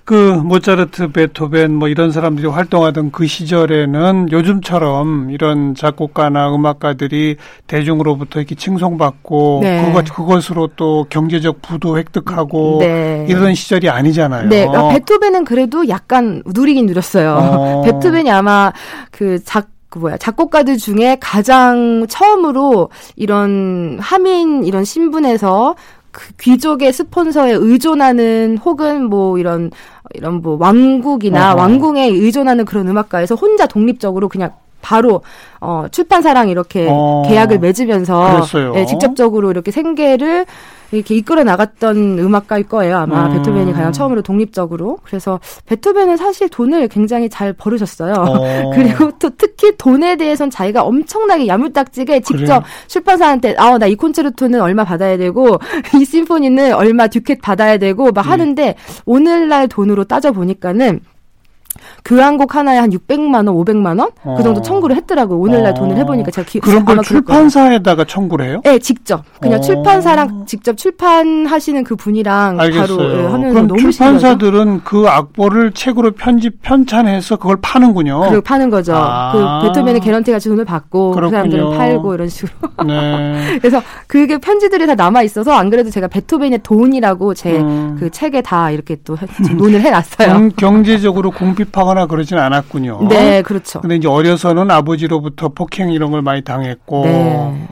그 0.06 0.14
모차르트, 0.14 1.12
베토벤 1.12 1.74
뭐 1.74 1.88
이런 1.88 2.12
사람들이 2.12 2.48
활동하던 2.48 3.10
그 3.10 3.26
시절에는 3.26 4.32
요즘처럼 4.32 5.32
이런 5.32 5.74
작곡가나 5.74 6.54
음악가들이 6.54 7.38
대중으로부터 7.66 8.40
이렇게 8.40 8.54
칭송받고 8.54 9.62
네. 9.64 9.84
그것 9.84 10.14
그것으로 10.14 10.70
또 10.76 11.08
경제적 11.10 11.64
부도 11.64 11.98
획득하고 11.98 12.78
네. 12.82 13.26
이런 13.28 13.56
시절이 13.56 13.90
아니잖아요. 13.90 14.48
네, 14.48 14.68
아, 14.68 14.90
베토벤은 14.90 15.44
그래도 15.44 15.90
약간 15.90 16.44
누리긴 16.46 16.86
누렸어요. 16.86 17.34
어. 17.34 17.82
베토벤이 17.90 18.30
아마 18.30 18.72
그 19.10 19.44
작, 19.44 19.70
그 19.90 19.98
뭐야 19.98 20.18
작곡가들 20.18 20.78
중에 20.78 21.18
가장 21.20 22.06
처음으로 22.08 22.90
이런 23.16 23.98
하민 24.00 24.66
이런 24.66 24.84
신분에서 24.84 25.76
그 26.16 26.34
귀족의 26.40 26.94
스폰서에 26.94 27.52
의존하는 27.52 28.58
혹은 28.64 29.10
뭐 29.10 29.38
이런 29.38 29.70
이런 30.14 30.42
뭐 30.42 30.56
왕국이나 30.58 31.52
어허. 31.52 31.62
왕궁에 31.62 32.08
의존하는 32.08 32.64
그런 32.64 32.88
음악가에서 32.88 33.36
혼자 33.36 33.68
독립적으로 33.68 34.30
그냥 34.30 34.52
바로 34.82 35.24
어, 35.60 35.88
출판사랑 35.92 36.48
이렇게 36.48 36.88
어, 36.90 37.24
계약을 37.28 37.60
맺으면서 37.60 38.46
예, 38.76 38.86
직접적으로 38.86 39.52
이렇게 39.52 39.72
생계를 39.72 40.46
이렇게 40.92 41.15
이끌어 41.15 41.44
나갔던 41.44 42.20
음악가일 42.20 42.68
거예요. 42.68 42.98
아마 42.98 43.27
음. 43.27 43.34
베토벤이 43.34 43.74
가장 43.74 43.92
처음으로 43.92 44.22
독립적으로. 44.22 45.00
그래서 45.04 45.39
베토벤은 45.68 46.18
사실 46.18 46.50
돈을 46.50 46.88
굉장히 46.89 47.30
잘 47.30 47.54
벌으셨어요. 47.54 48.13
어. 48.13 48.72
그리고 48.75 49.12
또 49.20 49.30
특히 49.38 49.75
돈에 49.77 50.15
대해선 50.15 50.50
자기가 50.50 50.84
엄청나게 50.84 51.48
야물딱지게 51.48 52.20
직접 52.22 52.60
그래. 52.60 52.70
출판사한테 52.88 53.56
아, 53.58 53.77
나 53.77 53.86
이 53.86 53.96
콘체르토는 53.96 54.62
얼마 54.62 54.84
받아야 54.84 55.15
되고 55.18 55.60
이 56.00 56.06
심포니는 56.06 56.74
얼마 56.74 57.08
듀켓 57.08 57.42
받아야 57.42 57.77
되고 57.77 58.12
막 58.12 58.25
음. 58.25 58.32
하는데 58.32 58.75
오늘날 59.06 59.68
돈으로 59.68 60.04
따져 60.06 60.32
보니까는 60.32 61.01
교향 62.06 62.38
곡 62.38 62.56
하나에 62.56 62.78
한 62.78 62.92
600만 62.92 63.48
원, 63.48 63.48
500만 63.48 64.00
원? 64.00 64.10
어. 64.24 64.36
그 64.38 64.44
정도 64.44 64.60
어. 64.60 64.62
청구를 64.62 64.96
했더라고요. 64.96 65.40
오늘날 65.40 65.72
어. 65.72 65.74
돈을 65.74 65.98
해보니까 65.98 66.30
제가 66.30 66.48
기, 66.48 66.60
그런 66.60 66.86
걸 66.86 67.02
출판사에다가 67.02 68.06
청구를 68.06 68.46
해요? 68.46 68.62
네, 68.64 68.78
직접. 68.78 69.24
그냥 69.42 69.58
어. 69.58 69.62
출판사랑 69.62 70.46
직접 70.46 70.78
출판하시는 70.78 71.84
그 71.84 71.96
분이랑 71.96 72.60
알겠어요. 72.60 72.98
바로 72.98 73.12
예, 73.12 73.26
하면서 73.26 73.54
그럼 73.54 73.68
너무 73.68 73.92
출판사들은? 73.92 74.82
그 74.84 75.08
악보를 75.08 75.72
책으로 75.72 76.12
편집 76.12 76.62
편찬해서 76.62 77.38
그걸 77.38 77.58
파는군요. 77.60 78.22
그리고 78.28 78.42
파는 78.42 78.70
거죠. 78.70 78.94
아. 78.96 79.32
그 79.62 79.68
베토벤의 79.68 80.00
개런티 80.02 80.32
같이 80.32 80.48
돈을 80.48 80.64
받고 80.64 81.12
그 81.12 81.30
사람들은 81.30 81.72
팔고 81.76 82.14
이런 82.14 82.30
식으로. 82.30 82.52
네. 82.86 83.58
그래서 83.60 83.82
그게 84.06 84.38
편지들이 84.38 84.86
다 84.86 84.94
남아 84.94 85.24
있어서 85.24 85.54
안 85.54 85.72
그래도 85.72 85.90
제가 85.90 86.08
베토벤의 86.08 86.60
돈이라고 86.62 87.34
제그 87.34 87.58
음. 87.58 87.98
그 88.00 88.12
책에 88.12 88.44
다 88.44 88.70
이렇게 88.70 88.98
또 89.04 89.18
논을 89.58 89.82
해놨어요. 89.82 90.28
경, 90.28 90.52
경제적으로 90.56 91.32
공핍하거나 91.32 91.95
그러진 92.06 92.38
않았군요. 92.38 93.08
네, 93.10 93.42
그렇죠. 93.42 93.82
근데 93.82 93.96
이제 93.96 94.08
어려서는 94.08 94.70
아버지로부터 94.70 95.50
폭행 95.50 95.92
이런 95.92 96.12
걸 96.12 96.22
많이 96.22 96.44
당했고, 96.44 97.06
네. 97.06 97.68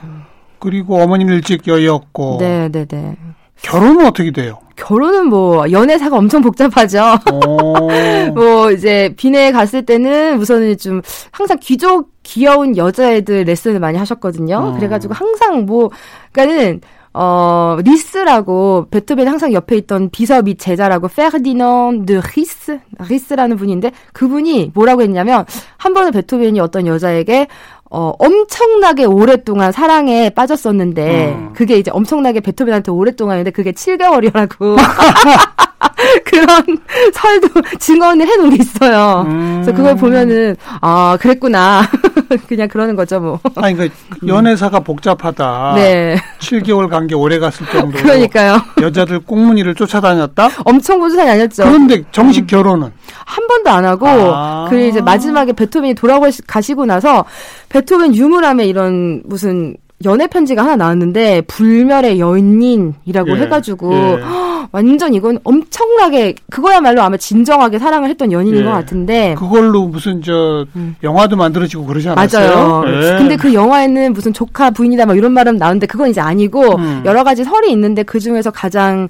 그리고 0.60 1.01
어머니는 1.01 1.36
일찍 1.36 1.68
여였고, 1.68 2.38
네, 2.39 2.70
네, 2.70 2.86
네. 2.86 3.15
결혼은 3.62 4.06
어떻게 4.06 4.32
돼요? 4.32 4.60
결혼은 4.75 5.27
뭐 5.27 5.70
연애사가 5.72 6.18
엄청 6.18 6.42
복잡하죠. 6.42 7.18
뭐 8.34 8.72
이제 8.72 9.13
비내에 9.15 9.51
갔을 9.51 9.86
때는 9.86 10.38
우선은 10.39 10.77
좀 10.77 11.01
항상 11.32 11.58
귀족 11.62 12.12
귀여운 12.24 12.75
여자애들 12.75 13.44
레슨을 13.44 13.80
많이 13.80 13.98
하셨거든요. 13.98 14.72
음. 14.74 14.75
그래가지고 14.75 15.13
항상 15.13 15.65
뭐 15.65 15.89
그러니까는 16.32 16.82
어, 17.13 17.77
리스라고 17.84 18.88
베토벤 18.89 19.27
항상 19.27 19.53
옆에 19.53 19.75
있던 19.77 20.10
비서 20.10 20.41
및 20.41 20.58
제자라고 20.58 21.08
페르디난드 21.08 22.20
리스 22.36 22.79
리스라는 23.08 23.58
분인데 23.58 23.91
그분이 24.13 24.72
뭐라고 24.74 25.03
했냐면 25.03 25.46
한 25.77 25.93
번은 25.93 26.12
베토벤이 26.12 26.60
어떤 26.60 26.88
여자에게 26.88 27.48
어, 27.96 28.12
엄청나게 28.17 29.05
오랫동안 29.05 29.72
사랑에 29.72 30.32
빠졌었는데, 30.32 31.36
음. 31.38 31.53
그게 31.53 31.77
이제 31.77 31.91
엄청나게 31.91 32.39
베토벤한테 32.39 32.91
오랫동안인데, 32.91 33.51
그게 33.51 33.72
7개월이라고. 33.72 34.77
그런 36.25 36.48
설도 37.13 37.48
증언을 37.80 38.28
해놓은 38.28 38.50
게 38.52 38.58
있어요. 38.62 39.25
음. 39.28 39.62
그래서 39.63 39.78
그걸 39.78 39.96
보면은 39.96 40.56
아 40.82 41.18
그랬구나. 41.20 41.84
그냥 42.48 42.68
그러는 42.68 42.96
거죠 42.96 43.20
뭐. 43.20 43.40
아니 43.56 43.75
그러니까 43.75 43.96
연애사가 44.25 44.80
복잡하다. 44.80 45.74
네. 45.75 46.18
7개월 46.40 46.90
관계 46.90 47.16
오래 47.16 47.40
갔을 47.40 47.66
정도로. 47.68 48.04
그러니까요. 48.04 48.62
여자들 48.82 49.20
꽁무니를 49.20 49.75
쫓아다녔다. 49.75 50.50
엄청 50.66 51.00
쫓아다녔죠. 51.02 51.63
그런데 51.63 52.04
정식 52.12 52.42
음. 52.42 52.48
결혼은 52.48 52.92
한 53.25 53.48
번도 53.48 53.70
안 53.70 53.86
하고 53.86 54.08
아. 54.08 54.68
그 54.70 54.80
이제 54.80 55.02
마지막에 55.02 55.54
베토벤이 55.54 55.94
돌아가시고 55.96 56.86
나서 56.86 57.25
베토벤 57.70 58.16
유물함에 58.16 58.66
이런 58.66 59.22
무슨 59.25 59.75
연애 60.06 60.28
편지가 60.28 60.63
하나 60.63 60.75
나왔는데 60.75 61.42
불멸의 61.42 62.20
연인이라고 62.20 63.30
예, 63.30 63.42
해가지고 63.42 63.94
예. 63.94 64.24
완전 64.74 65.13
이건 65.13 65.38
엄청나게 65.44 66.34
그거야말로 66.50 67.03
아마 67.03 67.15
진정하게 67.15 67.77
사랑을 67.77 68.10
했던 68.10 68.32
연인인 68.32 68.62
예. 68.62 68.63
것 68.63 68.72
같은데 68.72 69.36
그걸로 69.38 69.86
무슨 69.86 70.24
저 70.24 70.65
음. 70.75 70.96
영화도 71.03 71.36
만들어지고 71.36 71.86
그러지 71.86 72.10
않았어요? 72.10 72.56
맞아요. 72.56 72.84
예. 72.88 73.18
근데 73.20 73.38
그 73.38 73.53
영화에는 73.53 74.13
무슨 74.13 74.34
조카 74.34 74.72
부인이다 74.72 75.06
막 75.06 75.15
이런 75.15 75.32
말은 75.32 75.58
나오는데 75.58 75.86
그건 75.86 76.10
이제 76.10 76.22
아니고 76.22 76.75
음. 76.77 77.03
여러 77.06 77.24
가지 77.24 77.44
설이 77.44 77.72
있는데 77.72 78.01
그 78.01 78.20
중에서 78.20 78.50
가장 78.50 79.10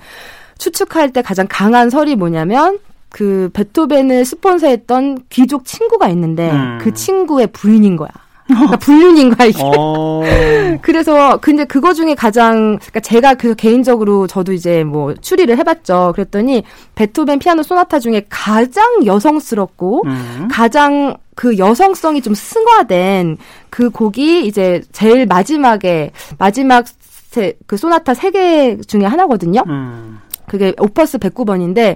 추측할 0.58 1.14
때 1.14 1.22
가장 1.22 1.48
강한 1.50 1.90
설이 1.90 2.18
뭐냐면 2.18 2.80
그 3.08 3.50
베토벤을 3.54 4.26
스폰서했던 4.26 5.20
귀족 5.30 5.64
친구가 5.64 6.10
있는데 6.10 6.52
음. 6.52 6.78
그 6.82 6.94
친구의 6.94 7.48
부인인 7.48 7.96
거야. 7.96 8.10
그러니까 8.54 8.78
불륜인 8.78 9.36
거야 9.36 9.48
이게. 9.48 9.60
어... 9.64 10.22
그래서 10.82 11.38
근데 11.38 11.66
그거 11.66 11.94
중에 11.94 12.16
가장 12.16 12.78
그러니까 12.78 13.00
제가 13.02 13.34
그 13.36 13.56
개인적으로 13.56 14.28
저도 14.28 14.54
이제 14.54 14.84
뭐 14.84 15.14
추리를 15.14 15.56
해봤죠. 15.58 16.14
그랬더니 16.16 16.64
베토벤 16.96 17.40
피아노 17.40 17.64
소나타 17.64 18.00
중에 18.00 18.26
가장 18.30 19.06
여성스럽고 19.06 20.04
음. 20.06 20.48
가장 20.52 21.16
그 21.36 21.58
여성성이 21.58 22.22
좀 22.22 22.34
승화된 22.36 23.38
그 23.70 23.90
곡이 23.90 24.46
이제 24.46 24.82
제일 24.92 25.26
마지막에 25.26 26.12
마지막 26.38 26.86
세, 27.32 27.54
그 27.66 27.78
소나타 27.78 28.14
세 28.14 28.30
개 28.32 28.78
중에 28.88 29.06
하나거든요. 29.06 29.64
음. 29.68 30.20
그게 30.48 30.74
오퍼스 30.80 31.18
109번인데 31.20 31.96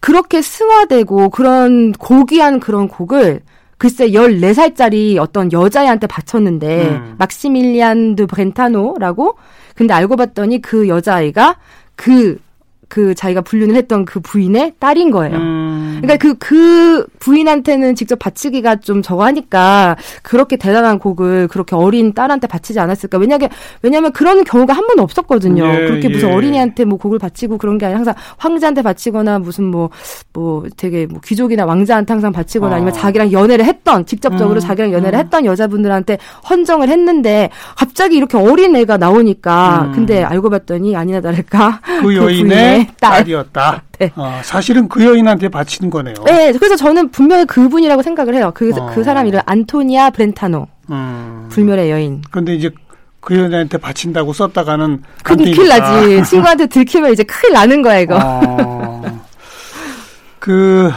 그렇게 0.00 0.40
승화되고 0.40 1.30
그런 1.30 1.92
고귀한 1.92 2.60
그런 2.60 2.88
곡을 2.88 3.40
글쎄 3.78 4.08
14살짜리 4.08 5.18
어떤 5.18 5.52
여자애한테 5.52 6.06
바쳤는데 6.08 6.88
음. 6.88 7.14
막시밀리안 7.18 8.16
드 8.16 8.26
브렌타노라고 8.26 9.36
근데 9.76 9.94
알고 9.94 10.16
봤더니 10.16 10.60
그 10.60 10.88
여자아이가 10.88 11.56
그 11.94 12.38
그 12.88 13.14
자기가 13.14 13.42
불륜을 13.42 13.74
했던 13.74 14.04
그 14.04 14.18
부인의 14.20 14.74
딸인 14.78 15.10
거예요. 15.10 15.36
음. 15.36 15.98
그러니까 16.00 16.16
그, 16.16 16.34
그 16.38 17.06
부인한테는 17.18 17.94
직접 17.94 18.18
바치기가 18.18 18.76
좀 18.76 19.02
저거 19.02 19.24
하니까 19.24 19.96
그렇게 20.22 20.56
대단한 20.56 20.98
곡을 20.98 21.48
그렇게 21.48 21.76
어린 21.76 22.14
딸한테 22.14 22.46
바치지 22.46 22.80
않았을까. 22.80 23.18
왜냐면, 23.18 23.50
왜냐면 23.82 24.12
그런 24.12 24.42
경우가 24.42 24.72
한 24.72 24.86
번도 24.86 25.02
없었거든요. 25.02 25.66
예, 25.66 25.86
그렇게 25.86 26.08
무슨 26.08 26.30
예. 26.30 26.32
어린이한테 26.32 26.84
뭐 26.86 26.98
곡을 26.98 27.18
바치고 27.18 27.58
그런 27.58 27.76
게 27.76 27.86
아니라 27.86 27.98
항상 27.98 28.14
황제한테 28.38 28.82
바치거나 28.82 29.38
무슨 29.38 29.64
뭐, 29.64 29.90
뭐 30.32 30.64
되게 30.76 31.06
뭐 31.06 31.20
귀족이나 31.22 31.66
왕자한테 31.66 32.12
항상 32.12 32.32
바치거나 32.32 32.72
어. 32.72 32.76
아니면 32.76 32.94
자기랑 32.94 33.32
연애를 33.32 33.66
했던, 33.66 34.06
직접적으로 34.06 34.58
음. 34.58 34.60
자기랑 34.60 34.92
연애를 34.92 35.18
음. 35.18 35.24
했던 35.24 35.44
여자분들한테 35.44 36.18
헌정을 36.48 36.88
했는데 36.88 37.50
갑자기 37.76 38.16
이렇게 38.16 38.38
어린 38.38 38.74
애가 38.76 38.96
나오니까 38.96 39.88
음. 39.88 39.92
근데 39.92 40.22
알고 40.22 40.48
봤더니 40.48 40.96
아니나 40.96 41.20
다를까. 41.20 41.80
그, 41.84 42.02
그 42.08 42.16
여인의 42.16 42.77
딸. 43.00 43.18
딸이었다. 43.18 43.82
네. 43.98 44.12
어, 44.16 44.40
사실은 44.42 44.88
그 44.88 45.04
여인한테 45.04 45.48
바치는 45.48 45.90
거네요. 45.90 46.14
네, 46.24 46.52
그래서 46.52 46.76
저는 46.76 47.10
분명히 47.10 47.44
그분이라고 47.44 48.02
생각을 48.02 48.34
해요. 48.34 48.52
그, 48.54 48.72
어. 48.76 48.90
그 48.94 49.02
사람 49.04 49.26
이름 49.26 49.40
안토니아 49.46 50.10
브렌타노. 50.10 50.66
음. 50.90 51.48
불멸의 51.50 51.90
여인. 51.90 52.22
근데 52.30 52.54
이제 52.54 52.70
그 53.20 53.36
여자한테 53.38 53.78
바친다고 53.78 54.32
썼다가는 54.32 55.02
큰일 55.22 55.68
나지. 55.68 56.22
친구한테 56.28 56.66
들키면 56.66 57.12
이제 57.12 57.22
큰일 57.24 57.52
나는 57.52 57.82
거야 57.82 57.98
이거. 57.98 58.18
어. 58.22 59.02
그 60.38 60.90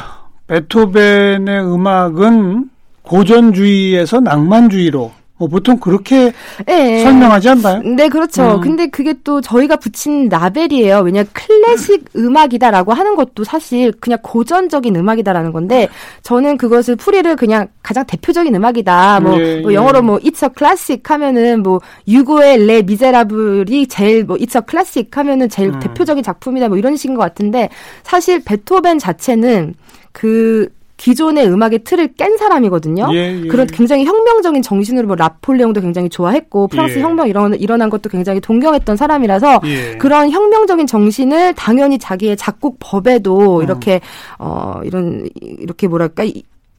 베토벤의 0.47 1.61
음악은 1.63 2.69
고전주의에서 3.03 4.19
낭만주의로 4.21 5.11
뭐 5.41 5.47
보통 5.47 5.79
그렇게 5.79 6.31
네. 6.67 7.03
설명하지 7.03 7.49
않나요? 7.49 7.81
네, 7.81 8.09
그렇죠. 8.09 8.57
음. 8.57 8.61
근데 8.61 8.87
그게 8.87 9.15
또 9.23 9.41
저희가 9.41 9.77
붙인 9.77 10.29
라벨이에요. 10.29 10.99
왜냐 10.99 11.23
클래식 11.33 12.05
음악이다라고 12.15 12.93
하는 12.93 13.15
것도 13.15 13.43
사실 13.43 13.91
그냥 13.99 14.19
고전적인 14.21 14.95
음악이다라는 14.95 15.51
건데 15.51 15.87
저는 16.21 16.57
그것을 16.57 16.95
풀이를 16.95 17.35
그냥 17.35 17.67
가장 17.81 18.05
대표적인 18.05 18.53
음악이다. 18.53 19.19
뭐, 19.21 19.39
예, 19.39 19.61
뭐 19.61 19.73
영어로 19.73 20.03
뭐 20.03 20.19
It's 20.19 20.43
a 20.43 20.49
classic 20.55 21.01
하면은 21.07 21.63
뭐 21.63 21.79
유고의 22.07 22.67
레 22.67 22.83
미제라블이 22.83 23.87
제일 23.87 24.23
뭐 24.25 24.37
It's 24.37 24.55
a 24.55 24.61
classic 24.69 25.09
하면은 25.13 25.49
제일 25.49 25.69
음. 25.69 25.79
대표적인 25.79 26.23
작품이다. 26.23 26.69
뭐 26.69 26.77
이런 26.77 26.95
식인 26.95 27.15
것 27.15 27.21
같은데 27.23 27.69
사실 28.03 28.43
베토벤 28.43 28.99
자체는 28.99 29.73
그 30.11 30.69
기존의 31.01 31.47
음악의 31.47 31.79
틀을 31.83 32.13
깬 32.15 32.37
사람이거든요. 32.37 33.09
예, 33.13 33.41
예. 33.43 33.47
그런 33.47 33.65
굉장히 33.65 34.05
혁명적인 34.05 34.61
정신으로 34.61 35.07
뭐 35.07 35.15
라폴레옹도 35.15 35.81
굉장히 35.81 36.09
좋아했고 36.09 36.67
프랑스 36.67 36.99
예. 36.99 37.01
혁명 37.01 37.27
일어난, 37.27 37.59
일어난 37.59 37.89
것도 37.89 38.07
굉장히 38.07 38.39
동경했던 38.39 38.97
사람이라서 38.97 39.61
예. 39.65 39.97
그런 39.97 40.29
혁명적인 40.29 40.85
정신을 40.85 41.55
당연히 41.55 41.97
자기의 41.97 42.37
작곡 42.37 42.77
법에도 42.79 43.57
음. 43.57 43.63
이렇게 43.63 43.99
어 44.37 44.81
이런 44.83 45.27
이렇게 45.41 45.87
뭐랄까 45.87 46.23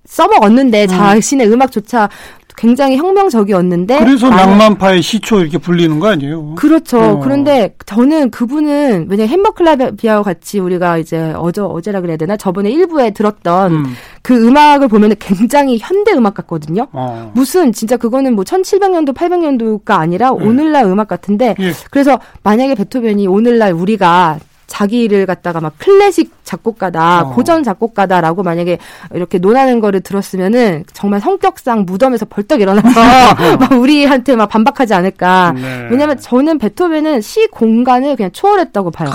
써먹었는데 0.05 0.85
음. 0.85 0.89
자신의 0.89 1.51
음악조차 1.51 2.09
굉장히 2.57 2.97
혁명적이었는데 2.97 3.99
그래서 3.99 4.29
낭만파의 4.29 5.03
시초 5.03 5.41
이렇게 5.41 5.59
불리는 5.59 5.99
거 5.99 6.09
아니에요? 6.09 6.55
그렇죠. 6.55 7.01
어. 7.01 7.21
그런데 7.21 7.75
저는 7.87 8.31
그분은 8.31 9.07
왜냐 9.09 9.25
햄버클라비아와 9.27 10.23
같이 10.23 10.59
우리가 10.59 10.99
이제 10.99 11.33
어저 11.37 11.67
어제라 11.67 12.01
그래야 12.01 12.17
되나 12.17 12.37
저번에 12.37 12.71
일부에 12.71 13.11
들었던 13.11 13.73
음. 13.73 13.85
그 14.23 14.47
음악을 14.47 14.89
보면은 14.89 15.17
굉장히 15.19 15.79
현대 15.81 16.13
음악 16.13 16.35
같거든요. 16.35 16.89
어. 16.93 17.33
무슨 17.35 17.73
진짜 17.73 17.97
그거는 17.97 18.35
뭐 18.35 18.45
1700년도 18.45 19.15
800년도가 19.15 19.93
아니라 19.93 20.31
네. 20.31 20.45
오늘날 20.45 20.85
음악 20.85 21.09
같은데 21.09 21.55
예. 21.59 21.73
그래서 21.91 22.21
만약에 22.43 22.75
베토벤이 22.75 23.27
오늘날 23.27 23.73
우리가 23.73 24.39
자기 24.73 25.07
를 25.07 25.27
갖다가 25.27 25.61
막 25.61 25.75
클래식 25.77 26.33
작곡가다, 26.45 27.25
어. 27.25 27.35
고전 27.35 27.63
작곡가다라고 27.63 28.43
만약에 28.43 28.79
이렇게 29.13 29.37
논하는 29.37 29.81
거를 29.81 30.01
들었으면은 30.01 30.85
정말 30.95 31.21
성격상 31.21 31.85
무덤에서 31.85 32.25
벌떡 32.25 32.63
일어나서 32.63 32.89
막 33.61 33.73
우리한테 33.73 34.35
막 34.35 34.49
반박하지 34.49 34.95
않을까. 34.95 35.53
네. 35.55 35.89
왜냐면 35.91 36.19
저는 36.19 36.57
베토벤은 36.57 37.21
시 37.21 37.49
공간을 37.49 38.17
그냥 38.17 38.33
초월했다고 38.33 38.93
봐요. 38.93 39.11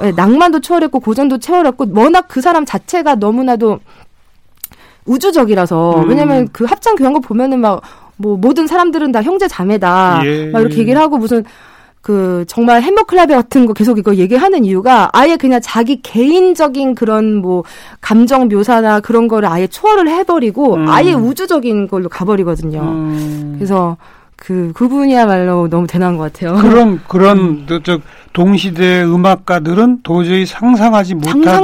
네, 0.00 0.12
낭만도 0.12 0.60
초월했고 0.60 1.00
고전도 1.00 1.40
초월했고 1.40 1.88
워낙 1.94 2.24
그 2.26 2.40
사람 2.40 2.64
자체가 2.64 3.16
너무나도 3.16 3.80
우주적이라서 5.04 6.04
음. 6.04 6.08
왜냐면 6.08 6.48
그 6.52 6.64
합창 6.64 6.96
교향곡 6.96 7.22
보면은 7.22 7.60
막 7.60 7.82
뭐 8.16 8.36
모든 8.36 8.66
사람들은 8.66 9.12
다 9.12 9.22
형제 9.22 9.48
자매다 9.48 10.22
예. 10.24 10.46
막 10.46 10.60
이렇게 10.60 10.78
얘기를 10.78 11.00
하고 11.00 11.18
무슨 11.18 11.44
그 12.02 12.44
정말 12.48 12.82
햄버클라베 12.82 13.32
같은 13.32 13.64
거 13.64 13.72
계속 13.72 13.96
이거 13.96 14.16
얘기하는 14.16 14.64
이유가 14.64 15.08
아예 15.12 15.36
그냥 15.36 15.60
자기 15.62 16.02
개인적인 16.02 16.96
그런 16.96 17.36
뭐 17.36 17.62
감정 18.00 18.48
묘사나 18.48 18.98
그런 19.00 19.28
거를 19.28 19.48
아예 19.48 19.68
초월을 19.68 20.08
해버리고 20.08 20.74
음. 20.74 20.88
아예 20.88 21.12
우주적인 21.12 21.86
걸로 21.86 22.08
가버리거든요. 22.08 22.80
음. 22.80 23.54
그래서 23.56 23.96
그 24.34 24.72
그분이야말로 24.74 25.68
너무 25.68 25.86
대단한 25.86 26.16
것 26.16 26.32
같아요. 26.32 26.56
그런 26.56 27.00
그런 27.06 27.38
음. 27.38 27.66
저 27.84 28.00
동시대 28.32 29.04
음악가들은 29.04 30.00
도저히 30.02 30.44
상상하지 30.44 31.14
못하던. 31.14 31.62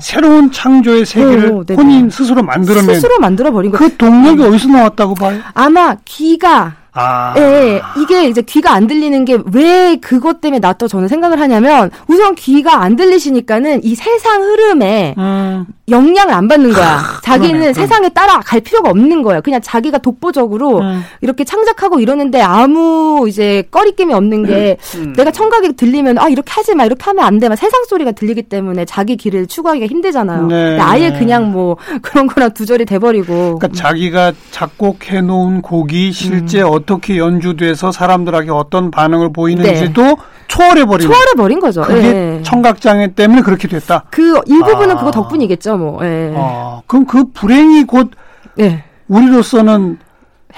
새로운 0.00 0.50
창조의 0.50 1.04
세계를 1.04 1.52
오, 1.52 1.64
본인 1.64 2.08
스스로 2.08 2.42
만들어낸 2.42 2.94
스스로 2.94 3.18
만들어 3.18 3.50
버린 3.52 3.70
그 3.70 3.94
동력이 3.98 4.42
어디서 4.42 4.68
나왔다고 4.68 5.14
봐요? 5.14 5.38
아마 5.52 5.94
기가 6.06 6.76
아. 6.92 7.34
예, 7.36 7.80
이게 8.00 8.28
이제 8.28 8.40
귀가 8.42 8.72
안 8.72 8.86
들리는 8.86 9.24
게 9.24 9.36
왜 9.52 9.96
그것 10.00 10.40
때문에 10.40 10.60
나 10.60 10.72
또 10.78 10.86
저는 10.86 11.08
생각을 11.08 11.40
하냐면 11.40 11.90
우선 12.06 12.34
귀가 12.36 12.82
안 12.82 12.94
들리시니까는 12.94 13.82
이 13.82 13.94
세상 13.96 14.42
흐름에 14.42 15.14
음. 15.18 15.66
영향을 15.88 16.32
안 16.34 16.46
받는 16.46 16.72
거야. 16.72 16.98
아, 16.98 17.20
자기는 17.22 17.54
그러네. 17.54 17.72
세상에 17.72 18.08
따라 18.10 18.38
갈 18.40 18.60
필요가 18.60 18.90
없는 18.90 19.22
거야. 19.22 19.40
그냥 19.40 19.60
자기가 19.60 19.98
독보적으로 19.98 20.78
음. 20.80 21.02
이렇게 21.22 21.42
창작하고 21.44 21.98
이러는데 21.98 22.40
아무 22.42 23.24
이제 23.28 23.64
꺼리낌이 23.70 24.12
없는 24.14 24.44
게 24.46 24.76
음. 24.96 25.14
내가 25.16 25.30
청각이 25.32 25.72
들리면 25.76 26.18
아 26.18 26.28
이렇게 26.28 26.52
하지 26.52 26.74
마 26.76 26.84
이렇게 26.84 27.02
하면 27.04 27.24
안 27.24 27.38
돼. 27.40 27.48
막 27.48 27.56
세상 27.56 27.84
소리가 27.88 28.12
들리기 28.12 28.42
때문에 28.42 28.84
자기 28.84 29.16
길을 29.16 29.46
추구하기가 29.48 29.86
힘들잖아요. 29.86 30.46
네. 30.46 30.78
아예 30.78 31.10
그냥 31.12 31.50
뭐 31.50 31.76
그런 32.02 32.26
거랑 32.28 32.52
두절이 32.54 32.84
돼버리고. 32.84 33.58
그러니까 33.58 33.68
자기가 33.72 34.32
작곡해 34.52 35.22
놓은 35.22 35.62
곡이 35.62 36.12
실제 36.12 36.62
음. 36.62 36.68
어떻게 36.78 37.18
연주돼서 37.18 37.92
사람들에게 37.92 38.50
어떤 38.50 38.90
반응을 38.90 39.32
보이는지도 39.32 40.02
네. 40.02 40.16
초월해 40.48 40.84
버린 40.86 41.06
초월해 41.08 41.32
버린 41.36 41.60
거죠. 41.60 41.82
그게 41.82 42.12
네. 42.12 42.40
청각 42.42 42.80
장애 42.80 43.12
때문에 43.14 43.42
그렇게 43.42 43.68
됐다. 43.68 44.04
그 44.10 44.40
일부분은 44.46 44.96
아. 44.96 44.98
그거 44.98 45.10
덕분이겠죠, 45.10 45.76
뭐. 45.76 46.02
네. 46.02 46.34
아, 46.36 46.80
그럼 46.86 47.04
그 47.06 47.24
불행이 47.32 47.84
곧 47.84 48.10
네. 48.56 48.84
우리로서는 49.08 49.98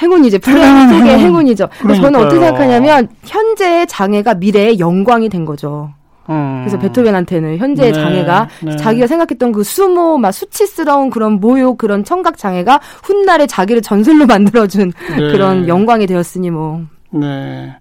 행운이죠. 0.00 0.38
불행 0.38 0.88
속의 0.88 1.18
행운. 1.18 1.46
이죠 1.48 1.68
저는 1.82 2.14
어떻게 2.16 2.40
생각하냐면 2.40 3.08
현재의 3.24 3.86
장애가 3.86 4.34
미래의 4.34 4.78
영광이 4.78 5.28
된 5.28 5.44
거죠. 5.44 5.90
음. 6.30 6.60
그래서 6.62 6.78
베토벤한테는 6.78 7.58
현재의 7.58 7.92
네, 7.92 8.00
장애가 8.00 8.49
네. 8.62 8.76
자기가 8.76 9.06
생각했던 9.06 9.52
그 9.52 9.64
수모 9.64 10.18
막 10.18 10.30
수치스러운 10.32 11.10
그런 11.10 11.34
모욕 11.34 11.76
그런 11.76 12.04
청각 12.04 12.38
장애가 12.38 12.80
훗날에 13.02 13.46
자기를 13.46 13.82
전설로 13.82 14.26
만들어준 14.26 14.92
네. 15.10 15.16
그런 15.16 15.68
영광이 15.68 16.06
되었으니 16.06 16.50
뭐. 16.50 16.82
네. 17.10 17.75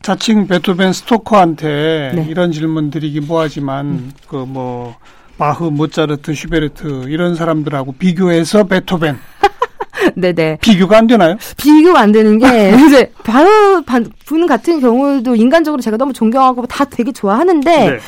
자칭 0.00 0.46
베토벤 0.46 0.92
스토커한테 0.92 2.12
네. 2.14 2.26
이런 2.28 2.52
질문 2.52 2.90
드리기 2.90 3.20
뭐하지만 3.20 3.86
음. 3.86 4.12
그뭐 4.28 4.94
바흐, 5.36 5.64
모차르트, 5.64 6.34
슈베르트 6.34 7.08
이런 7.08 7.34
사람들하고 7.34 7.92
비교해서 7.92 8.64
베토벤 8.64 9.18
네네. 10.14 10.58
비교가 10.60 10.98
안 10.98 11.06
되나요? 11.06 11.36
비교가 11.56 12.00
안 12.00 12.12
되는 12.12 12.38
게 12.38 12.74
이제 12.86 13.12
바흐 13.24 13.82
분 14.26 14.46
같은 14.46 14.80
경우도 14.80 15.36
인간적으로 15.36 15.80
제가 15.80 15.96
너무 15.96 16.12
존경하고 16.12 16.66
다 16.66 16.84
되게 16.84 17.12
좋아하는데 17.12 17.90
네. 17.90 17.98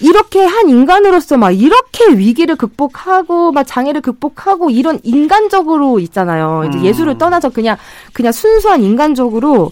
이렇게 0.00 0.44
한 0.44 0.68
인간으로서 0.68 1.36
막 1.36 1.52
이렇게 1.52 2.10
위기를 2.12 2.56
극복하고 2.56 3.52
막 3.52 3.64
장애를 3.64 4.00
극복하고 4.00 4.70
이런 4.70 4.98
인간적으로 5.04 6.00
있잖아요. 6.00 6.64
이제 6.68 6.78
음. 6.78 6.84
예술을 6.84 7.18
떠나서 7.18 7.50
그냥 7.50 7.76
그냥 8.12 8.32
순수한 8.32 8.82
인간적으로 8.82 9.70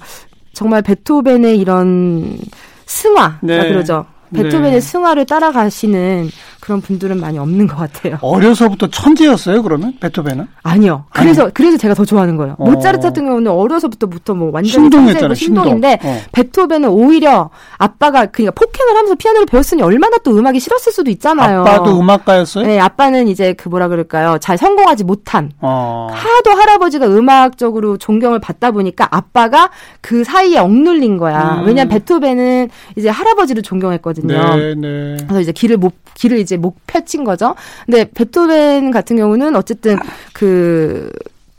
정말 0.53 0.83
베토벤의 0.83 1.59
이런 1.59 2.39
승화 2.87 3.39
네. 3.43 3.69
그러죠. 3.69 4.07
베토벤의 4.33 4.73
네. 4.73 4.81
승화를 4.81 5.27
따라가시는 5.27 6.31
그런 6.61 6.81
분들은 6.81 7.21
많이 7.21 7.39
없는 7.39 7.67
것 7.67 7.77
같아요. 7.77 8.19
어려서부터 8.21 8.89
천재였어요, 8.89 9.63
그러면 9.63 9.95
베토벤은? 10.01 10.47
아니요. 10.63 11.05
그래서 11.13 11.45
아니. 11.45 11.55
그래서 11.55 11.77
제가 11.77 11.95
더 11.95 12.05
좋아하는 12.05 12.37
거예요. 12.37 12.57
어. 12.59 12.71
모차르트 12.71 13.03
같은 13.03 13.25
경우는 13.27 13.51
어려서부터 13.51 14.35
뭐 14.35 14.51
완전히 14.53 14.91
천재고 14.91 15.35
신동인데 15.35 15.99
신동. 16.01 16.11
어. 16.11 16.21
베토벤은 16.33 16.89
오히려 16.89 17.51
아빠가 17.79 18.27
그러니까 18.27 18.53
폭행을 18.53 18.97
하면서 18.97 19.15
피아노를 19.15 19.47
배웠으니 19.47 19.83
얼마나 19.83 20.19
또 20.19 20.37
음악이 20.37 20.61
싫었을 20.61 20.93
수도 20.93 21.11
있잖아요. 21.11 21.63
아빠도 21.63 21.99
음악가였어요? 21.99 22.67
네, 22.67 22.79
아빠는 22.79 23.29
이제 23.29 23.53
그 23.55 23.69
뭐라 23.69 23.89
그럴까요? 23.89 24.39
잘 24.39 24.59
성공하지 24.59 25.05
못한 25.05 25.51
어. 25.61 26.09
하도 26.13 26.51
할아버지가 26.51 27.07
음악적으로 27.07 27.97
존경을 27.97 28.39
받다 28.39 28.71
보니까 28.71 29.09
아빠가 29.11 29.71
그 30.01 30.25
사이에 30.25 30.59
억눌린 30.59 31.17
거야. 31.17 31.61
음. 31.61 31.67
왜냐면 31.67 31.89
베토벤은 31.89 32.69
이제 32.97 33.09
할아버지를 33.09 33.63
존경했거든요. 33.63 34.57
네, 34.57 34.75
네. 34.75 35.17
그래서 35.25 35.41
이제 35.41 35.53
길을 35.53 35.77
못 35.79 35.95
길을 36.15 36.39
이제 36.39 36.50
못 36.57 36.75
펼친 36.87 37.25
거죠. 37.25 37.55
근데 37.87 38.05
베토벤 38.11 38.91
같은 38.91 39.17
경우는 39.17 39.57
어쨌든 39.57 39.99
그 40.33 41.11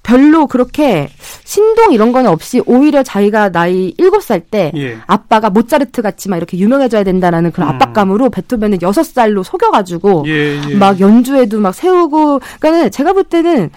별로 0.04 0.48
그렇게 0.48 1.10
신동 1.44 1.94
이런 1.94 2.12
거는 2.12 2.30
없이 2.30 2.62
오히려 2.66 3.04
자기가 3.04 3.52
나이 3.52 3.94
7살 3.98 4.44
때 4.50 4.72
예. 4.76 4.98
아빠가 5.06 5.50
모차르트 5.50 6.02
같이 6.02 6.28
막 6.28 6.38
이렇게 6.38 6.58
유명해져야 6.58 7.04
된다라는 7.04 7.52
그런 7.52 7.70
음. 7.70 7.76
압박감으로 7.76 8.30
베토벤은 8.32 8.80
6살로 8.80 9.44
속여가지고 9.44 10.24
예, 10.28 10.60
예. 10.70 10.76
막 10.76 11.00
연주에도 11.00 11.60
막 11.60 11.76
세우고 11.76 12.40
그러니까는 12.60 12.92
제가 12.92 13.14
볼 13.14 13.24
때는 13.24 13.70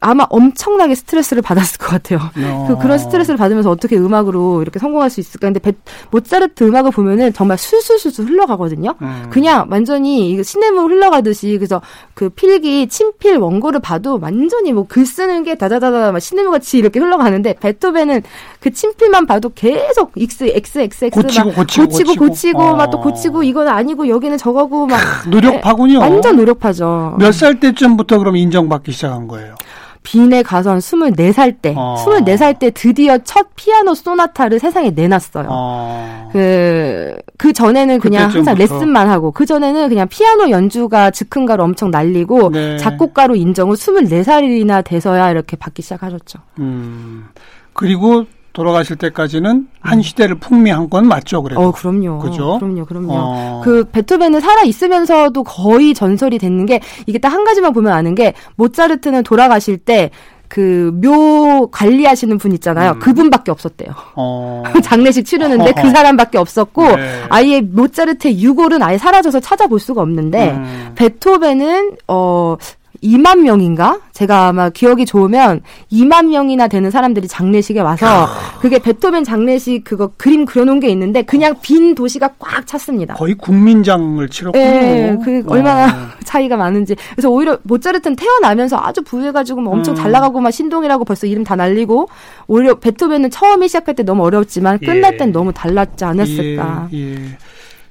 아마 0.00 0.26
엄청나게 0.30 0.94
스트레스를 0.94 1.42
받았을 1.42 1.78
것 1.78 1.86
같아요. 1.88 2.20
어. 2.44 2.66
그, 2.68 2.78
그런 2.78 2.98
스트레스를 2.98 3.36
받으면서 3.36 3.70
어떻게 3.70 3.96
음악으로 3.96 4.62
이렇게 4.62 4.78
성공할 4.78 5.10
수 5.10 5.20
있을까? 5.20 5.48
근데 5.48 5.58
베, 5.60 5.72
모차르트 6.10 6.64
음악을 6.64 6.90
보면은 6.92 7.32
정말 7.32 7.58
술술술술 7.58 8.26
흘러가거든요. 8.26 8.94
음. 9.02 9.26
그냥 9.30 9.66
완전히 9.70 10.42
시냇물 10.42 10.90
흘러가듯이 10.92 11.56
그래서 11.58 11.80
그 12.14 12.28
필기 12.30 12.86
친필 12.88 13.36
원고를 13.38 13.80
봐도 13.80 14.18
완전히 14.20 14.72
뭐 14.72 14.86
글 14.88 15.06
쓰는 15.06 15.44
게 15.44 15.54
다다다다 15.56 16.10
막 16.12 16.18
시냇물 16.20 16.52
같이 16.52 16.78
이렇게 16.78 16.98
흘러가는데 17.00 17.54
베토벤은 17.60 18.22
그 18.60 18.70
친필만 18.72 19.26
봐도 19.26 19.50
계속 19.54 20.12
x 20.16 20.44
x 20.44 20.78
x 20.78 21.04
x 21.04 21.10
고치고 21.10 21.46
막 21.48 21.54
고치고 21.56 21.86
고치고 21.86 22.14
고치고 22.16 22.60
어. 22.62 22.76
막또 22.76 23.00
고치고 23.00 23.42
이건 23.42 23.68
아니고 23.68 24.08
여기는 24.08 24.36
저거고 24.38 24.86
막 24.86 24.98
노력파군요. 25.28 25.98
완전 26.00 26.36
노력파죠. 26.36 27.16
몇 27.18 27.32
살 27.32 27.58
때쯤부터 27.60 28.18
그럼 28.18 28.36
인정받기 28.36 28.92
시작한 28.92 29.26
거예요? 29.26 29.54
빈에 30.02 30.42
가선 30.42 30.78
24살 30.78 31.56
때, 31.60 31.74
어. 31.76 31.96
24살 31.98 32.58
때 32.58 32.70
드디어 32.70 33.18
첫 33.18 33.48
피아노 33.54 33.94
소나타를 33.94 34.58
세상에 34.58 34.90
내놨어요. 34.90 35.48
어. 35.50 36.28
그, 36.32 37.16
그 37.36 37.52
전에는 37.52 38.00
그냥 38.00 38.30
항상 38.30 38.56
레슨만 38.56 39.08
하고, 39.08 39.30
그 39.30 39.44
전에는 39.44 39.88
그냥 39.88 40.08
피아노 40.08 40.50
연주가 40.50 41.10
즉흥가로 41.10 41.62
엄청 41.64 41.90
날리고, 41.90 42.50
네. 42.50 42.78
작곡가로 42.78 43.36
인정을 43.36 43.76
24살이나 43.76 44.84
돼서야 44.84 45.30
이렇게 45.30 45.56
받기 45.56 45.82
시작하셨죠. 45.82 46.38
음. 46.58 47.28
그리고 47.72 48.24
돌아가실 48.52 48.96
때까지는 48.96 49.68
한 49.80 49.98
음. 49.98 50.02
시대를 50.02 50.36
풍미한 50.40 50.90
건 50.90 51.06
맞죠, 51.06 51.42
그래도. 51.42 51.60
어, 51.62 51.72
그럼요. 51.72 52.18
그죠? 52.18 52.58
그럼요, 52.58 52.84
그럼요. 52.84 53.08
어. 53.12 53.60
그 53.64 53.84
베토벤은 53.90 54.40
살아 54.40 54.62
있으면서도 54.62 55.42
거의 55.44 55.94
전설이 55.94 56.38
됐는 56.38 56.66
게 56.66 56.80
이게 57.06 57.18
딱 57.18 57.30
한 57.30 57.44
가지만 57.44 57.72
보면 57.72 57.92
아는 57.92 58.14
게 58.16 58.34
모차르트는 58.56 59.22
돌아가실 59.22 59.78
때 59.78 60.10
그묘 60.48 61.68
관리하시는 61.70 62.36
분 62.38 62.50
있잖아요. 62.54 62.92
음. 62.92 62.98
그분밖에 62.98 63.52
없었대요. 63.52 63.90
어. 64.16 64.64
장례식 64.82 65.24
치르는데 65.24 65.72
그 65.80 65.90
사람밖에 65.90 66.38
없었고 66.38 66.96
네. 66.96 67.22
아예 67.28 67.60
모차르트의 67.60 68.42
유골은 68.42 68.82
아예 68.82 68.98
사라져서 68.98 69.38
찾아볼 69.38 69.78
수가 69.78 70.02
없는데 70.02 70.50
음. 70.50 70.92
베토벤은 70.96 71.92
어 72.08 72.56
2만 73.02 73.40
명인가? 73.40 74.00
제가 74.12 74.48
아마 74.48 74.68
기억이 74.68 75.06
좋으면 75.06 75.62
2만 75.90 76.26
명이나 76.28 76.68
되는 76.68 76.90
사람들이 76.90 77.28
장례식에 77.28 77.80
와서 77.80 78.28
그게 78.60 78.78
베토벤 78.78 79.24
장례식 79.24 79.84
그거 79.84 80.10
그림 80.16 80.44
그려놓은 80.44 80.80
게 80.80 80.88
있는데 80.88 81.22
그냥 81.22 81.54
빈 81.62 81.94
도시가 81.94 82.34
꽉 82.38 82.66
찼습니다. 82.66 83.14
거의 83.14 83.34
국민장을 83.34 84.28
치렀군요. 84.28 84.62
예, 84.62 85.18
그 85.24 85.42
얼마나 85.46 86.10
차이가 86.24 86.56
많은지. 86.56 86.94
그래서 87.12 87.30
오히려 87.30 87.58
모차르트는 87.62 88.16
태어나면서 88.16 88.78
아주 88.78 89.02
부해가지고 89.02 89.60
막 89.62 89.72
엄청 89.72 89.94
음. 89.94 89.96
잘 89.96 90.10
나가고 90.10 90.40
막 90.40 90.50
신동이라고 90.50 91.04
벌써 91.04 91.26
이름 91.26 91.44
다 91.44 91.56
날리고 91.56 92.08
오히려 92.46 92.78
베토벤은 92.78 93.30
처음에 93.30 93.66
시작할 93.66 93.94
때 93.94 94.02
너무 94.02 94.24
어려웠지만 94.24 94.78
끝날 94.78 95.14
예. 95.14 95.16
땐 95.16 95.32
너무 95.32 95.52
달랐지 95.52 96.04
않았을까. 96.04 96.88
예, 96.92 97.14
예. 97.14 97.38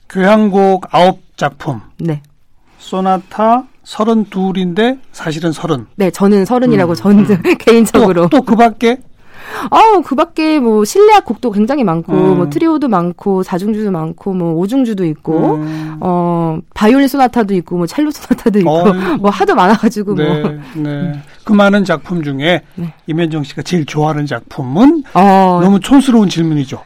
교향곡 0.08 0.88
아홉 0.92 1.22
작품, 1.38 1.82
네. 1.98 2.22
소나타 2.80 3.64
32인데 3.90 5.00
사실은 5.12 5.52
30. 5.52 5.88
네, 5.96 6.12
저는 6.12 6.46
서른이라고 6.46 6.92
음, 6.92 6.96
저는 6.96 7.26
개인적으로. 7.60 8.28
또 8.30 8.42
그 8.42 8.56
밖에 8.56 8.98
아우, 9.72 10.02
그 10.04 10.16
밖에 10.16 10.60
뭐 10.60 10.86
실내악 10.86 11.26
곡도 11.26 11.52
굉장히 11.52 11.84
많고, 11.84 12.14
음. 12.14 12.38
뭐 12.38 12.50
트리오도 12.50 12.88
많고, 12.88 13.42
사중주도 13.42 13.90
많고, 13.90 14.34
뭐 14.34 14.54
오중주도 14.54 15.06
있고, 15.06 15.56
음, 15.56 15.98
어, 16.02 16.60
바이올린 16.76 17.08
소나타도 17.08 17.56
있고, 17.56 17.78
뭐 17.78 17.88
첼로 17.88 18.12
소나타도 18.12 18.60
있고, 18.60 18.70
어이구. 18.72 19.18
뭐 19.22 19.32
하도 19.32 19.56
많아가지고, 19.56 20.14
뭐. 20.14 20.24
네, 20.24 20.60
네. 20.76 21.20
그 21.44 21.54
많은 21.54 21.84
작품 21.84 22.22
중에 22.22 22.62
네. 22.76 22.94
임현정 23.08 23.44
씨가 23.44 23.64
제일 23.64 23.86
좋아하는 23.86 24.28
작품은 24.28 25.04
어, 25.16 25.60
너무 25.64 25.80
촌스러운 25.80 26.30
질문이죠. 26.30 26.80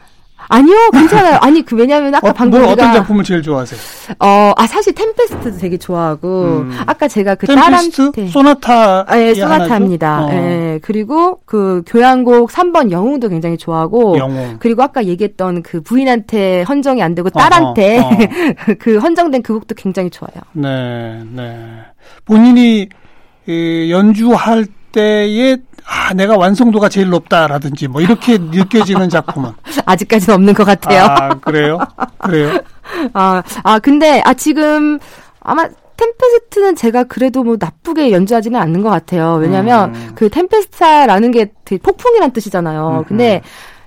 아니요, 0.48 0.90
괜찮아요. 0.92 1.38
아니, 1.40 1.62
그, 1.62 1.76
왜냐면 1.76 2.14
아까 2.14 2.28
어, 2.28 2.32
방금 2.32 2.62
뭐 2.62 2.72
어떤 2.72 2.92
작품을 2.92 3.24
제일 3.24 3.42
좋아하세요? 3.42 3.80
어, 4.20 4.52
아, 4.56 4.66
사실 4.66 4.94
템페스트도 4.94 5.58
되게 5.58 5.76
좋아하고, 5.76 6.44
음. 6.44 6.78
아까 6.86 7.08
제가 7.08 7.34
그 7.34 7.46
템피스트, 7.46 8.12
딸한테. 8.12 8.28
소나타, 8.28 9.04
아, 9.08 9.18
예, 9.18 9.34
소나타입니다. 9.34 10.28
예, 10.30 10.80
그리고 10.82 11.40
그 11.44 11.82
교향곡 11.86 12.50
3번 12.50 12.90
영웅도 12.90 13.28
굉장히 13.28 13.56
좋아하고, 13.56 14.18
영웅. 14.18 14.56
그리고 14.58 14.82
아까 14.82 15.04
얘기했던 15.04 15.62
그 15.62 15.80
부인한테 15.80 16.62
헌정이 16.62 17.02
안 17.02 17.14
되고 17.14 17.30
딸한테 17.30 17.98
어, 17.98 18.02
어, 18.02 18.10
그 18.78 18.98
헌정된 18.98 19.42
그 19.42 19.54
곡도 19.54 19.74
굉장히 19.74 20.10
좋아요. 20.10 20.42
네, 20.52 21.22
네. 21.32 21.78
본인이 22.24 22.88
이, 23.46 23.90
연주할 23.90 24.66
때에 24.92 25.56
아 25.86 26.14
내가 26.14 26.36
완성도가 26.36 26.88
제일 26.88 27.10
높다라든지 27.10 27.88
뭐 27.88 28.00
이렇게 28.00 28.38
느껴지는 28.40 29.08
작품은 29.08 29.52
아직까지는 29.84 30.34
없는 30.34 30.54
것 30.54 30.64
같아요. 30.64 31.02
아 31.04 31.28
그래요? 31.40 31.78
그래요? 32.18 32.58
아, 33.12 33.42
아, 33.62 33.78
근데, 33.78 34.20
아, 34.24 34.34
지금, 34.34 34.98
아마, 35.40 35.68
템페스트는 35.96 36.76
제가 36.76 37.04
그래도 37.04 37.44
뭐 37.44 37.56
나쁘게 37.58 38.10
연주하지는 38.10 38.60
않는 38.60 38.82
것 38.82 38.90
같아요. 38.90 39.34
왜냐면, 39.34 39.94
음. 39.94 40.12
그 40.14 40.28
템페스타라는 40.28 41.30
게 41.30 41.52
되게 41.64 41.80
폭풍이란 41.80 42.32
뜻이잖아요. 42.32 42.98
음, 43.00 43.04
근데, 43.04 43.42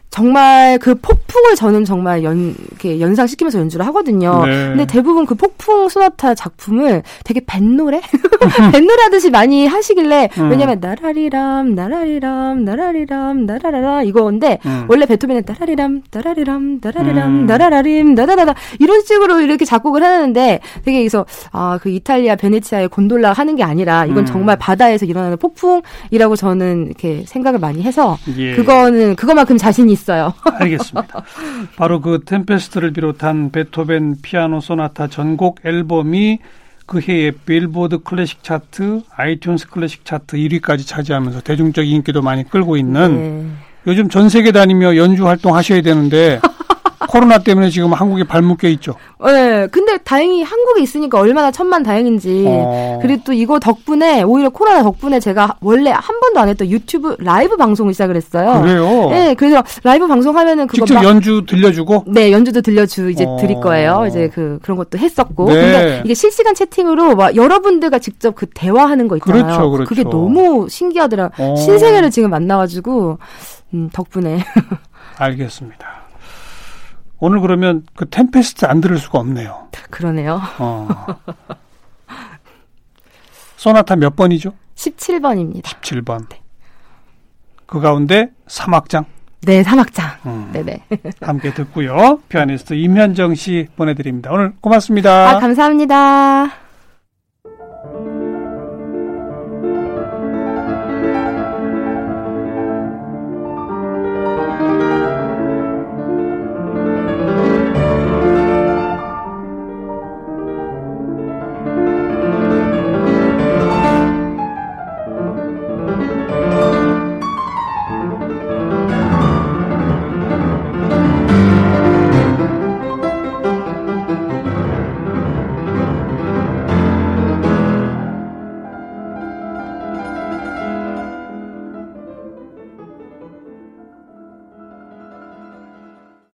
정말 0.09 0.77
그 0.79 0.95
폭풍을 0.95 1.55
저는 1.55 1.85
정말 1.85 2.23
연, 2.23 2.55
이렇게 2.69 2.99
연상시키면서 2.99 3.59
연주를 3.59 3.85
하거든요. 3.87 4.45
네. 4.45 4.51
근데 4.69 4.85
대부분 4.85 5.25
그 5.25 5.35
폭풍 5.35 5.89
소나타 5.89 6.33
작품을 6.35 7.03
되게 7.23 7.41
뱃노래? 7.45 8.01
뱃노래 8.71 9.03
하듯이 9.03 9.29
많이 9.29 9.67
하시길래, 9.67 10.29
음. 10.37 10.49
왜냐면, 10.49 10.79
나라리람, 10.79 11.75
나라리람, 11.75 12.65
나라리람, 12.65 13.45
나라라라, 13.45 14.03
이거인데, 14.03 14.59
음. 14.65 14.85
원래 14.89 15.05
베토벤은 15.05 15.43
나라리람, 15.45 16.01
나라리람, 16.11 16.79
나라리람, 16.81 17.27
음. 17.27 17.45
나라라림, 17.45 18.15
나다다다 18.15 18.55
이런 18.79 19.01
식으로 19.01 19.41
이렇게 19.41 19.65
작곡을 19.65 20.03
해놨는데 20.03 20.59
되게 20.83 20.99
그래서 20.99 21.25
아 21.51 21.77
그 21.77 21.89
이탈리아 21.89 22.35
베네치아의 22.35 22.89
곤돌라 22.89 23.33
하는 23.33 23.55
게 23.55 23.63
아니라 23.63 24.05
이건 24.05 24.19
음. 24.19 24.25
정말 24.25 24.57
바다에서 24.57 25.05
일어나는 25.05 25.37
폭풍이라고 25.37 26.35
저는 26.35 26.87
이렇게 26.87 27.23
생각을 27.25 27.59
많이 27.59 27.81
해서 27.83 28.17
예. 28.37 28.55
그거는 28.55 29.15
그거만큼 29.15 29.57
자신이 29.57 29.93
있어요. 29.97 30.33
알겠습니다. 30.59 31.23
바로 31.75 32.01
그 32.01 32.21
템페스트를 32.25 32.91
비롯한 32.93 33.51
베토벤 33.51 34.17
피아노 34.21 34.59
소나타 34.61 35.07
전곡 35.07 35.59
앨범이 35.65 36.39
그 36.85 37.01
해에 37.01 37.31
빌보드 37.31 37.99
클래식 37.99 38.43
차트, 38.43 39.01
아이튠스 39.15 39.69
클래식 39.69 40.05
차트 40.05 40.37
1위까지 40.37 40.87
차지하면서 40.87 41.41
대중적 41.41 41.85
인기도 41.85 42.21
많이 42.21 42.49
끌고 42.49 42.77
있는 42.77 43.15
네. 43.15 43.51
요즘 43.87 44.09
전 44.09 44.29
세계 44.29 44.51
다니며 44.51 44.95
연주 44.95 45.27
활동 45.27 45.55
하셔야 45.55 45.81
되는데 45.81 46.39
코로나 47.07 47.37
때문에 47.39 47.69
지금 47.69 47.93
한국에 47.93 48.23
발묶여 48.23 48.69
있죠. 48.73 48.95
네, 49.25 49.67
근데 49.67 49.97
다행히 49.97 50.43
한국에 50.43 50.81
있으니까 50.81 51.19
얼마나 51.19 51.49
천만 51.49 51.81
다행인지. 51.81 52.43
어. 52.47 52.99
그리고 53.01 53.23
또 53.25 53.33
이거 53.33 53.59
덕분에 53.59 54.21
오히려 54.23 54.49
코로나 54.49 54.83
덕분에 54.83 55.19
제가 55.19 55.55
원래 55.61 55.91
한 55.91 56.19
번도 56.19 56.39
안 56.39 56.49
했던 56.49 56.69
유튜브 56.69 57.15
라이브 57.19 57.57
방송을 57.57 57.93
시작을 57.93 58.15
했어요. 58.15 58.61
그래요. 58.61 59.09
네, 59.09 59.33
그래서 59.33 59.63
라이브 59.83 60.07
방송하면은 60.07 60.67
그거 60.67 60.85
직접 60.85 60.95
막 60.95 61.03
연주 61.03 61.43
들려주고 61.47 62.05
네, 62.07 62.31
연주도 62.31 62.61
들려주 62.61 63.09
이제 63.09 63.25
어. 63.25 63.37
드릴 63.39 63.59
거예요. 63.59 64.05
이제 64.07 64.29
그 64.33 64.59
그런 64.61 64.77
것도 64.77 64.97
했었고. 64.97 65.47
네. 65.47 65.53
근데 65.53 66.01
이게 66.05 66.13
실시간 66.13 66.53
채팅으로 66.53 67.15
막 67.15 67.35
여러분들과 67.35 67.99
직접 67.99 68.35
그 68.35 68.45
대화하는 68.53 69.07
거 69.07 69.17
있잖아요. 69.17 69.43
그렇죠, 69.43 69.71
그렇죠. 69.71 69.95
게 69.95 70.03
너무 70.03 70.67
신기하더라. 70.69 71.31
어. 71.37 71.55
신세계를 71.55 72.11
지금 72.11 72.29
만나가지고 72.29 73.17
음, 73.73 73.89
덕분에 73.91 74.39
알겠습니다. 75.17 75.96
오늘 77.19 77.39
그러면 77.41 77.85
그 77.95 78.07
템페스트 78.09 78.65
안 78.65 78.81
들을 78.81 78.97
수가 78.97 79.19
없네요. 79.19 79.69
그러네요. 79.89 80.41
어. 80.59 80.87
소나타 83.57 83.95
몇 83.95 84.15
번이죠? 84.15 84.53
17번입니다. 84.75 85.63
7번. 85.63 86.27
그 87.65 87.79
가운데 87.79 88.31
3악장 88.47 89.05
네, 89.41 89.63
사막장. 89.63 90.09
음, 90.25 90.49
네네. 90.51 90.83
함께 91.21 91.53
듣고요. 91.53 92.19
피아니스트 92.27 92.73
임현정 92.73 93.35
씨 93.35 93.67
보내드립니다. 93.75 94.31
오늘 94.31 94.53
고맙습니다. 94.59 95.29
아, 95.29 95.39
감사합니다. 95.39 96.66